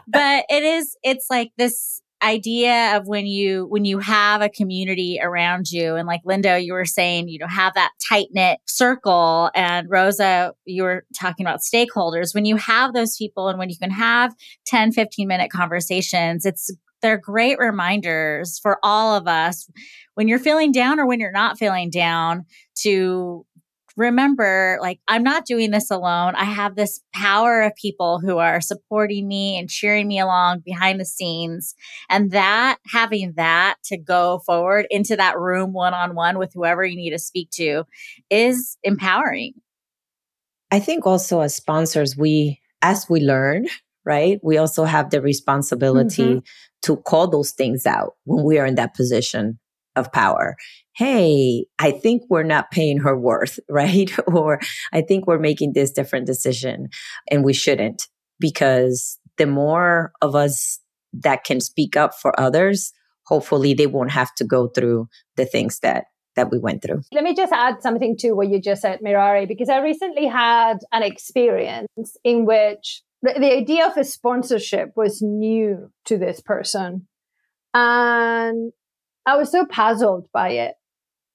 but 0.09 0.45
it 0.49 0.65
is, 0.65 0.97
it's 1.05 1.27
like 1.29 1.53
this 1.59 2.01
idea 2.23 2.97
of 2.97 3.07
when 3.07 3.27
you 3.27 3.67
when 3.67 3.85
you 3.85 3.99
have 3.99 4.41
a 4.41 4.49
community 4.49 5.19
around 5.23 5.71
you 5.71 5.97
and 5.97 6.07
like 6.07 6.23
linda 6.25 6.59
you 6.61 6.73
were 6.73 6.87
saying 6.87 7.29
you 7.29 7.39
know 7.39 7.47
have 7.47 7.75
that 7.75 7.91
tight 8.09 8.29
knit 8.33 8.59
circle 8.67 9.51
and 9.55 9.91
rosa 9.91 10.53
you 10.65 10.83
were 10.83 11.05
talking 11.15 11.45
about 11.45 11.61
stakeholders. 11.61 12.35
When 12.35 12.45
you 12.45 12.57
have 12.57 12.95
those 12.95 13.17
people 13.17 13.49
and 13.49 13.59
when 13.59 13.71
you 13.71 13.77
can 13.77 13.91
have 13.91 14.35
10 14.67 14.93
15 14.93 15.29
minute 15.29 15.51
conversations 15.51 16.47
it's 16.47 16.71
they're 17.03 17.19
great 17.19 17.59
reminders 17.59 18.59
for 18.59 18.79
all 18.83 19.15
of 19.15 19.29
us 19.29 19.69
when 20.15 20.29
you're 20.29 20.39
feeling 20.39 20.73
down 20.73 20.99
or 20.99 21.07
when 21.07 21.21
you're 21.21 21.31
not 21.31 21.59
feeling 21.59 21.91
down 21.91 22.45
to 22.77 23.45
remember 23.97 24.79
like 24.81 25.01
I'm 25.09 25.23
not 25.23 25.47
doing 25.47 25.71
this 25.71 25.91
alone. 25.91 26.35
I 26.37 26.45
have 26.45 26.75
this 26.77 27.01
power 27.15 27.63
of 27.63 27.75
people 27.77 28.21
who 28.21 28.39
are 28.39 28.61
supporting 28.61 29.27
me 29.27 29.59
and 29.59 29.69
cheering 29.69 30.07
me 30.07 30.19
along 30.19 30.61
behind 30.61 31.01
the 31.01 31.05
scenes. 31.05 31.75
And 32.09 32.31
that 32.31 32.79
having 32.93 33.33
that 33.37 33.77
to 33.85 33.97
go 33.97 34.41
forward 34.45 34.87
into 34.91 35.17
that 35.17 35.39
room 35.39 35.73
one 35.73 35.95
on 35.95 36.15
one 36.15 36.39
with 36.39 36.53
whoever 36.55 36.85
you 36.85 36.97
need 36.97 37.11
to 37.11 37.19
speak 37.19 37.51
to 37.53 37.85
is 38.31 38.77
empowering. 38.83 39.55
I 40.71 40.81
think 40.81 41.07
also 41.07 41.41
as 41.41 41.55
sponsors, 41.55 42.17
we, 42.17 42.61
as 42.83 43.07
we 43.09 43.21
learn, 43.21 43.69
right, 44.05 44.41
we 44.43 44.59
also 44.59 44.85
have 44.85 45.11
the 45.11 45.23
responsibility 45.23 46.23
mm-hmm. 46.23 46.39
to 46.83 46.97
call 46.97 47.29
those 47.29 47.53
things 47.53 47.87
out 47.87 48.15
when 48.25 48.45
we 48.45 48.59
are 48.59 48.67
in 48.67 48.75
that 48.75 48.95
position 48.95 49.59
of 49.97 50.13
power 50.13 50.57
hey, 50.97 51.67
I 51.79 51.91
think 51.91 52.23
we're 52.31 52.43
not 52.43 52.71
paying 52.71 52.99
her 52.99 53.17
worth, 53.17 53.61
right? 53.69 54.11
or 54.27 54.61
I 54.93 55.03
think 55.03 55.27
we're 55.27 55.39
making 55.39 55.75
this 55.75 55.91
different 55.91 56.27
decision 56.27 56.89
and 57.31 57.45
we 57.45 57.53
shouldn't 57.53 58.09
because 58.41 59.19
the 59.37 59.47
more 59.47 60.13
of 60.23 60.35
us 60.35 60.81
that 61.13 61.45
can 61.45 61.61
speak 61.61 61.97
up 61.97 62.15
for 62.15 62.39
others, 62.41 62.93
hopefully 63.27 63.75
they 63.75 63.87
won't 63.87 64.11
have 64.11 64.35
to 64.37 64.45
go 64.45 64.69
through 64.69 65.09
the 65.37 65.47
things 65.47 65.81
that 65.81 66.05
that 66.35 66.51
we 66.51 66.59
went 66.59 66.83
through. 66.83 67.01
Let 67.13 67.25
me 67.25 67.35
just 67.35 67.51
add 67.51 67.81
something 67.81 68.15
to 68.19 68.33
what 68.33 68.51
you 68.51 68.61
just 68.61 68.83
said, 68.83 69.01
Merari, 69.01 69.47
because 69.47 69.71
I 69.71 69.79
recently 69.79 70.27
had 70.27 70.81
an 70.93 71.03
experience 71.03 72.15
in 72.25 72.45
which 72.45 73.03
the, 73.23 73.33
the 73.39 73.55
idea 73.55 73.87
of 73.87 73.97
a 73.97 74.05
sponsorship 74.05 74.91
was 74.97 75.23
new 75.23 75.91
to 76.05 76.19
this 76.19 76.43
person. 76.43 77.09
And 77.73 78.73
I 79.27 79.37
was 79.37 79.51
so 79.51 79.67
puzzled 79.67 80.29
by 80.33 80.51
it 80.51 80.75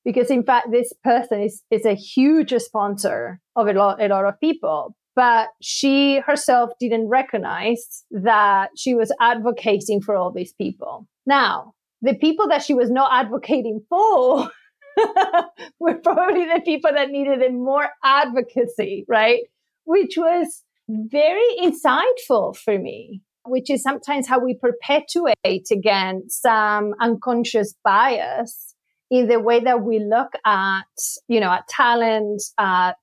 because 0.05 0.31
in 0.31 0.43
fact 0.43 0.71
this 0.71 0.93
person 1.03 1.41
is, 1.41 1.63
is 1.69 1.85
a 1.85 1.93
huge 1.93 2.53
sponsor 2.57 3.39
of 3.55 3.67
a 3.67 3.73
lot, 3.73 4.01
a 4.01 4.07
lot 4.07 4.25
of 4.25 4.39
people 4.39 4.95
but 5.15 5.49
she 5.61 6.19
herself 6.19 6.71
didn't 6.79 7.09
recognize 7.09 8.05
that 8.11 8.69
she 8.77 8.95
was 8.95 9.13
advocating 9.19 10.01
for 10.01 10.15
all 10.15 10.31
these 10.31 10.53
people. 10.53 11.07
Now 11.25 11.73
the 12.01 12.15
people 12.15 12.47
that 12.47 12.63
she 12.63 12.73
was 12.73 12.89
not 12.89 13.11
advocating 13.13 13.81
for 13.89 14.49
were 15.79 15.95
probably 15.95 16.45
the 16.45 16.61
people 16.63 16.91
that 16.93 17.09
needed 17.09 17.41
a 17.41 17.51
more 17.51 17.89
advocacy 18.03 19.05
right? 19.07 19.41
Which 19.83 20.15
was 20.17 20.63
very 20.87 21.57
insightful 21.61 22.55
for 22.55 22.77
me 22.79 23.21
which 23.45 23.69
is 23.69 23.81
sometimes 23.81 24.27
how 24.27 24.39
we 24.39 24.55
perpetuate 24.55 25.67
again 25.71 26.23
some 26.29 26.85
um, 26.85 26.93
unconscious 26.99 27.73
bias 27.83 28.75
in 29.09 29.27
the 29.27 29.39
way 29.39 29.59
that 29.59 29.81
we 29.81 29.99
look 29.99 30.31
at, 30.45 30.85
you 31.27 31.39
know, 31.39 31.51
at 31.51 31.67
talent, 31.67 32.41
at 32.57 32.95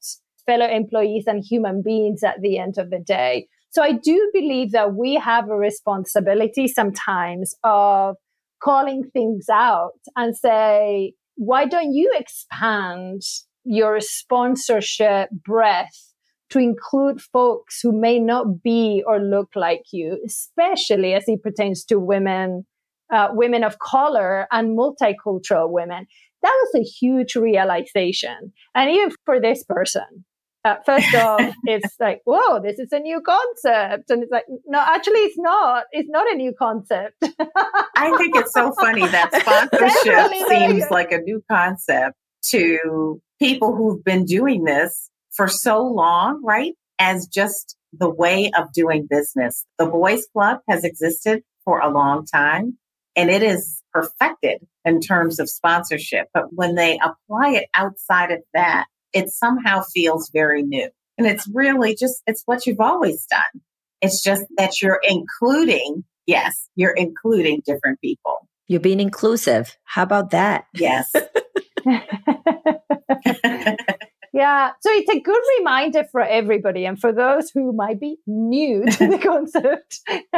fellow 0.46 0.66
employees 0.66 1.24
and 1.26 1.44
human 1.44 1.82
beings 1.82 2.22
at 2.22 2.40
the 2.40 2.58
end 2.58 2.78
of 2.78 2.90
the 2.90 2.98
day. 2.98 3.46
So 3.70 3.82
I 3.82 3.92
do 3.92 4.30
believe 4.32 4.72
that 4.72 4.94
we 4.94 5.16
have 5.16 5.50
a 5.50 5.56
responsibility 5.56 6.66
sometimes 6.68 7.54
of 7.62 8.16
calling 8.62 9.04
things 9.12 9.46
out 9.52 10.00
and 10.16 10.36
say, 10.36 11.12
why 11.36 11.66
don't 11.66 11.92
you 11.92 12.10
expand 12.18 13.22
your 13.64 14.00
sponsorship 14.00 15.28
breadth 15.30 16.07
to 16.50 16.58
include 16.58 17.20
folks 17.20 17.80
who 17.82 17.92
may 17.92 18.18
not 18.18 18.62
be 18.62 19.02
or 19.06 19.18
look 19.18 19.50
like 19.54 19.82
you, 19.92 20.18
especially 20.24 21.14
as 21.14 21.24
it 21.26 21.42
pertains 21.42 21.84
to 21.86 21.98
women 21.98 22.64
uh, 23.12 23.28
women 23.32 23.64
of 23.64 23.78
color 23.78 24.46
and 24.52 24.76
multicultural 24.76 25.70
women. 25.70 26.06
That 26.42 26.54
was 26.62 26.82
a 26.82 26.84
huge 26.84 27.34
realization. 27.36 28.52
And 28.74 28.90
even 28.90 29.12
for 29.24 29.40
this 29.40 29.64
person, 29.64 30.24
uh, 30.64 30.76
first 30.84 31.14
off, 31.14 31.54
it's 31.64 31.94
like, 31.98 32.20
whoa, 32.24 32.60
this 32.60 32.78
is 32.78 32.92
a 32.92 32.98
new 32.98 33.20
concept. 33.20 34.10
And 34.10 34.22
it's 34.22 34.32
like, 34.32 34.44
no, 34.66 34.80
actually, 34.80 35.20
it's 35.20 35.38
not. 35.38 35.84
It's 35.92 36.08
not 36.10 36.30
a 36.30 36.36
new 36.36 36.52
concept. 36.56 37.14
I 37.96 38.14
think 38.18 38.36
it's 38.36 38.52
so 38.52 38.72
funny 38.72 39.06
that 39.08 39.34
sponsorship 39.40 40.48
seems 40.48 40.90
like 40.90 41.10
a 41.12 41.18
new 41.18 41.42
concept 41.50 42.14
to 42.50 43.20
people 43.38 43.74
who've 43.74 44.02
been 44.04 44.24
doing 44.24 44.64
this 44.64 45.10
for 45.38 45.48
so 45.48 45.80
long, 45.80 46.44
right? 46.44 46.74
As 46.98 47.28
just 47.28 47.76
the 47.92 48.10
way 48.10 48.50
of 48.58 48.72
doing 48.72 49.06
business. 49.08 49.64
The 49.78 49.86
Boys 49.86 50.26
Club 50.32 50.58
has 50.68 50.84
existed 50.84 51.42
for 51.64 51.78
a 51.78 51.88
long 51.88 52.26
time 52.26 52.76
and 53.16 53.30
it 53.30 53.42
is 53.42 53.80
perfected 53.92 54.66
in 54.84 55.00
terms 55.00 55.38
of 55.38 55.48
sponsorship. 55.48 56.26
But 56.34 56.52
when 56.52 56.74
they 56.74 56.98
apply 56.98 57.50
it 57.50 57.68
outside 57.74 58.32
of 58.32 58.40
that, 58.52 58.86
it 59.12 59.30
somehow 59.30 59.82
feels 59.94 60.28
very 60.30 60.62
new. 60.62 60.90
And 61.16 61.26
it's 61.26 61.48
really 61.54 61.94
just, 61.94 62.20
it's 62.26 62.42
what 62.44 62.66
you've 62.66 62.80
always 62.80 63.24
done. 63.26 63.62
It's 64.02 64.22
just 64.22 64.42
that 64.56 64.82
you're 64.82 65.00
including, 65.08 66.04
yes, 66.26 66.68
you're 66.74 66.94
including 66.94 67.62
different 67.64 68.00
people. 68.00 68.48
You're 68.66 68.80
being 68.80 69.00
inclusive. 69.00 69.76
How 69.84 70.02
about 70.02 70.30
that? 70.30 70.66
Yes. 70.74 71.10
Yeah, 74.38 74.70
so 74.82 74.92
it's 74.92 75.10
a 75.10 75.18
good 75.18 75.42
reminder 75.58 76.04
for 76.12 76.20
everybody 76.20 76.86
and 76.86 76.96
for 76.96 77.12
those 77.12 77.50
who 77.50 77.72
might 77.72 77.98
be 77.98 78.18
new 78.28 78.86
to 78.86 79.08
the 79.08 79.18
concept 79.22 79.98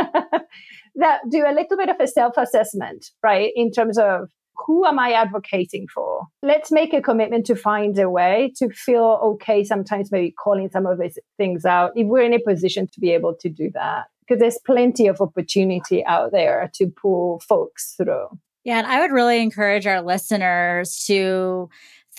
that 0.94 1.20
do 1.30 1.44
a 1.46 1.52
little 1.52 1.76
bit 1.76 1.90
of 1.90 1.96
a 2.00 2.06
self 2.06 2.38
assessment, 2.38 3.10
right? 3.22 3.52
In 3.54 3.70
terms 3.70 3.98
of 3.98 4.30
who 4.66 4.86
am 4.86 4.98
I 4.98 5.12
advocating 5.12 5.86
for? 5.94 6.22
Let's 6.42 6.72
make 6.72 6.94
a 6.94 7.02
commitment 7.02 7.44
to 7.46 7.54
find 7.54 7.98
a 7.98 8.08
way 8.08 8.54
to 8.56 8.70
feel 8.70 9.20
okay, 9.22 9.64
sometimes 9.64 10.10
maybe 10.10 10.30
calling 10.30 10.70
some 10.70 10.86
of 10.86 10.98
these 10.98 11.18
things 11.36 11.66
out 11.66 11.92
if 11.94 12.06
we're 12.06 12.22
in 12.22 12.32
a 12.32 12.40
position 12.40 12.86
to 12.94 13.00
be 13.00 13.10
able 13.10 13.34
to 13.38 13.50
do 13.50 13.70
that. 13.74 14.04
Because 14.26 14.40
there's 14.40 14.58
plenty 14.64 15.08
of 15.08 15.20
opportunity 15.20 16.02
out 16.06 16.32
there 16.32 16.70
to 16.76 16.86
pull 16.86 17.42
folks 17.46 17.96
through. 17.98 18.28
Yeah, 18.64 18.78
and 18.78 18.86
I 18.86 19.00
would 19.00 19.12
really 19.12 19.42
encourage 19.42 19.86
our 19.86 20.02
listeners 20.02 21.04
to 21.06 21.68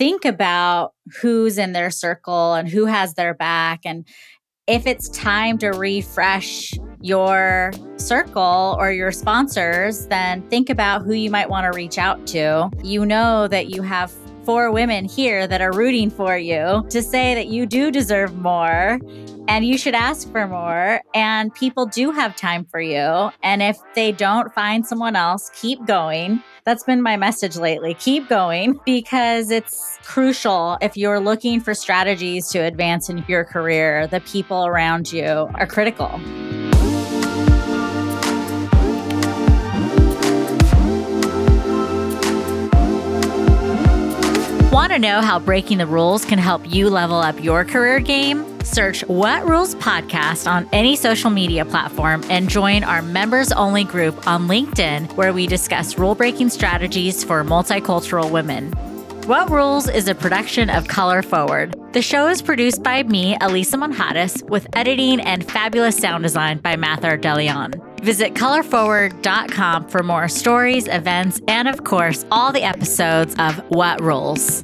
think 0.02 0.26
about 0.26 0.94
who's 1.22 1.60
in 1.60 1.74
their 1.74 1.92
circle 1.92 2.56
and 2.56 2.68
who 2.68 2.86
has 2.86 3.14
their 3.14 3.36
back 3.36 3.82
and 3.86 4.08
if 4.66 4.88
it's 4.88 5.10
time 5.10 5.60
to 5.60 5.70
refresh 5.70 6.74
your 7.02 7.72
circle 7.98 8.76
or 8.80 8.92
your 8.92 9.12
sponsors, 9.12 10.08
then 10.08 10.42
think 10.50 10.72
about 10.72 11.04
who 11.04 11.14
you 11.14 11.30
might 11.30 11.52
want 11.52 11.72
to 11.72 11.78
reach 11.78 12.00
out 12.00 12.26
to. 12.28 12.72
You 12.84 13.06
know 13.06 13.48
that 13.50 13.70
you 13.70 13.84
have 13.84 14.12
four 14.44 14.72
women 14.72 15.06
here 15.06 15.46
that 15.46 15.62
are 15.62 15.72
rooting 15.72 16.10
for 16.10 16.36
you 16.36 16.84
to 16.90 17.04
say 17.04 17.36
that 17.36 17.48
you 17.48 17.68
do 17.68 17.92
deserve 17.92 18.36
more 18.38 19.00
and 19.48 19.66
you 19.66 19.78
should 19.78 19.94
ask 19.94 20.32
for 20.32 20.48
more. 20.48 21.02
And 21.14 21.54
people 21.54 21.86
do 21.86 22.10
have 22.12 22.36
time 22.36 22.66
for 22.66 22.82
you. 22.82 23.30
And 23.44 23.62
if 23.62 23.78
they 23.94 24.12
don't 24.12 24.52
find 24.54 24.84
someone 24.84 25.16
else, 25.16 25.52
keep 25.54 25.86
going. 25.86 26.42
That's 26.64 26.84
been 26.84 27.02
my 27.02 27.18
message 27.18 27.56
lately. 27.58 27.96
Keep 27.96 28.30
going 28.30 28.80
because 28.86 29.50
it's 29.50 29.98
crucial 30.04 30.78
if 30.82 30.96
you're 30.96 31.20
looking 31.20 31.60
for 31.60 31.74
strategies 31.74 32.50
to 32.50 32.60
advance 32.60 33.10
in 33.10 33.26
your 33.28 33.44
career. 33.44 34.06
The 34.06 34.20
people 34.22 34.68
around 34.68 35.12
you 35.12 35.26
are 35.26 35.66
critical. 35.66 36.20
Want 44.72 44.94
to 44.94 45.00
know 45.00 45.20
how 45.20 45.38
breaking 45.38 45.80
the 45.80 45.86
rules 45.86 46.24
can 46.24 46.40
help 46.40 46.62
you 46.66 46.90
level 46.90 47.18
up 47.18 47.44
your 47.44 47.66
career 47.66 48.00
game? 48.00 48.46
Search 48.64 49.02
What 49.02 49.46
Rules 49.46 49.76
Podcast 49.76 50.50
on 50.50 50.66
any 50.72 50.96
social 50.96 51.30
media 51.30 51.66
platform 51.66 52.24
and 52.30 52.50
join 52.50 52.86
our 52.86 53.02
members 53.02 53.52
only 53.52 53.84
group 53.84 54.26
on 54.26 54.48
LinkedIn, 54.48 55.12
where 55.18 55.34
we 55.34 55.46
discuss 55.46 55.98
rule 55.98 56.16
breaking 56.16 56.48
strategies 56.52 57.22
for 57.22 57.44
multicultural 57.44 58.32
women. 58.32 58.72
What 59.28 59.50
Rules 59.50 59.90
is 59.90 60.08
a 60.08 60.16
production 60.16 60.70
of 60.70 60.88
Color 60.88 61.22
Forward. 61.22 61.76
The 61.92 62.02
show 62.02 62.30
is 62.30 62.42
produced 62.42 62.82
by 62.82 63.04
me, 63.04 63.36
Elisa 63.42 63.76
Monjadas, 63.76 64.42
with 64.50 64.68
editing 64.74 65.20
and 65.20 65.46
fabulous 65.52 65.98
sound 65.98 66.24
design 66.24 66.60
by 66.60 66.78
Mathar 66.78 67.20
Delion. 67.20 67.91
Visit 68.02 68.34
colorforward.com 68.34 69.88
for 69.90 70.02
more 70.02 70.28
stories, 70.28 70.88
events, 70.88 71.40
and 71.48 71.68
of 71.68 71.84
course, 71.84 72.26
all 72.32 72.52
the 72.52 72.64
episodes 72.64 73.36
of 73.38 73.58
What 73.70 74.02
Rules. 74.02 74.64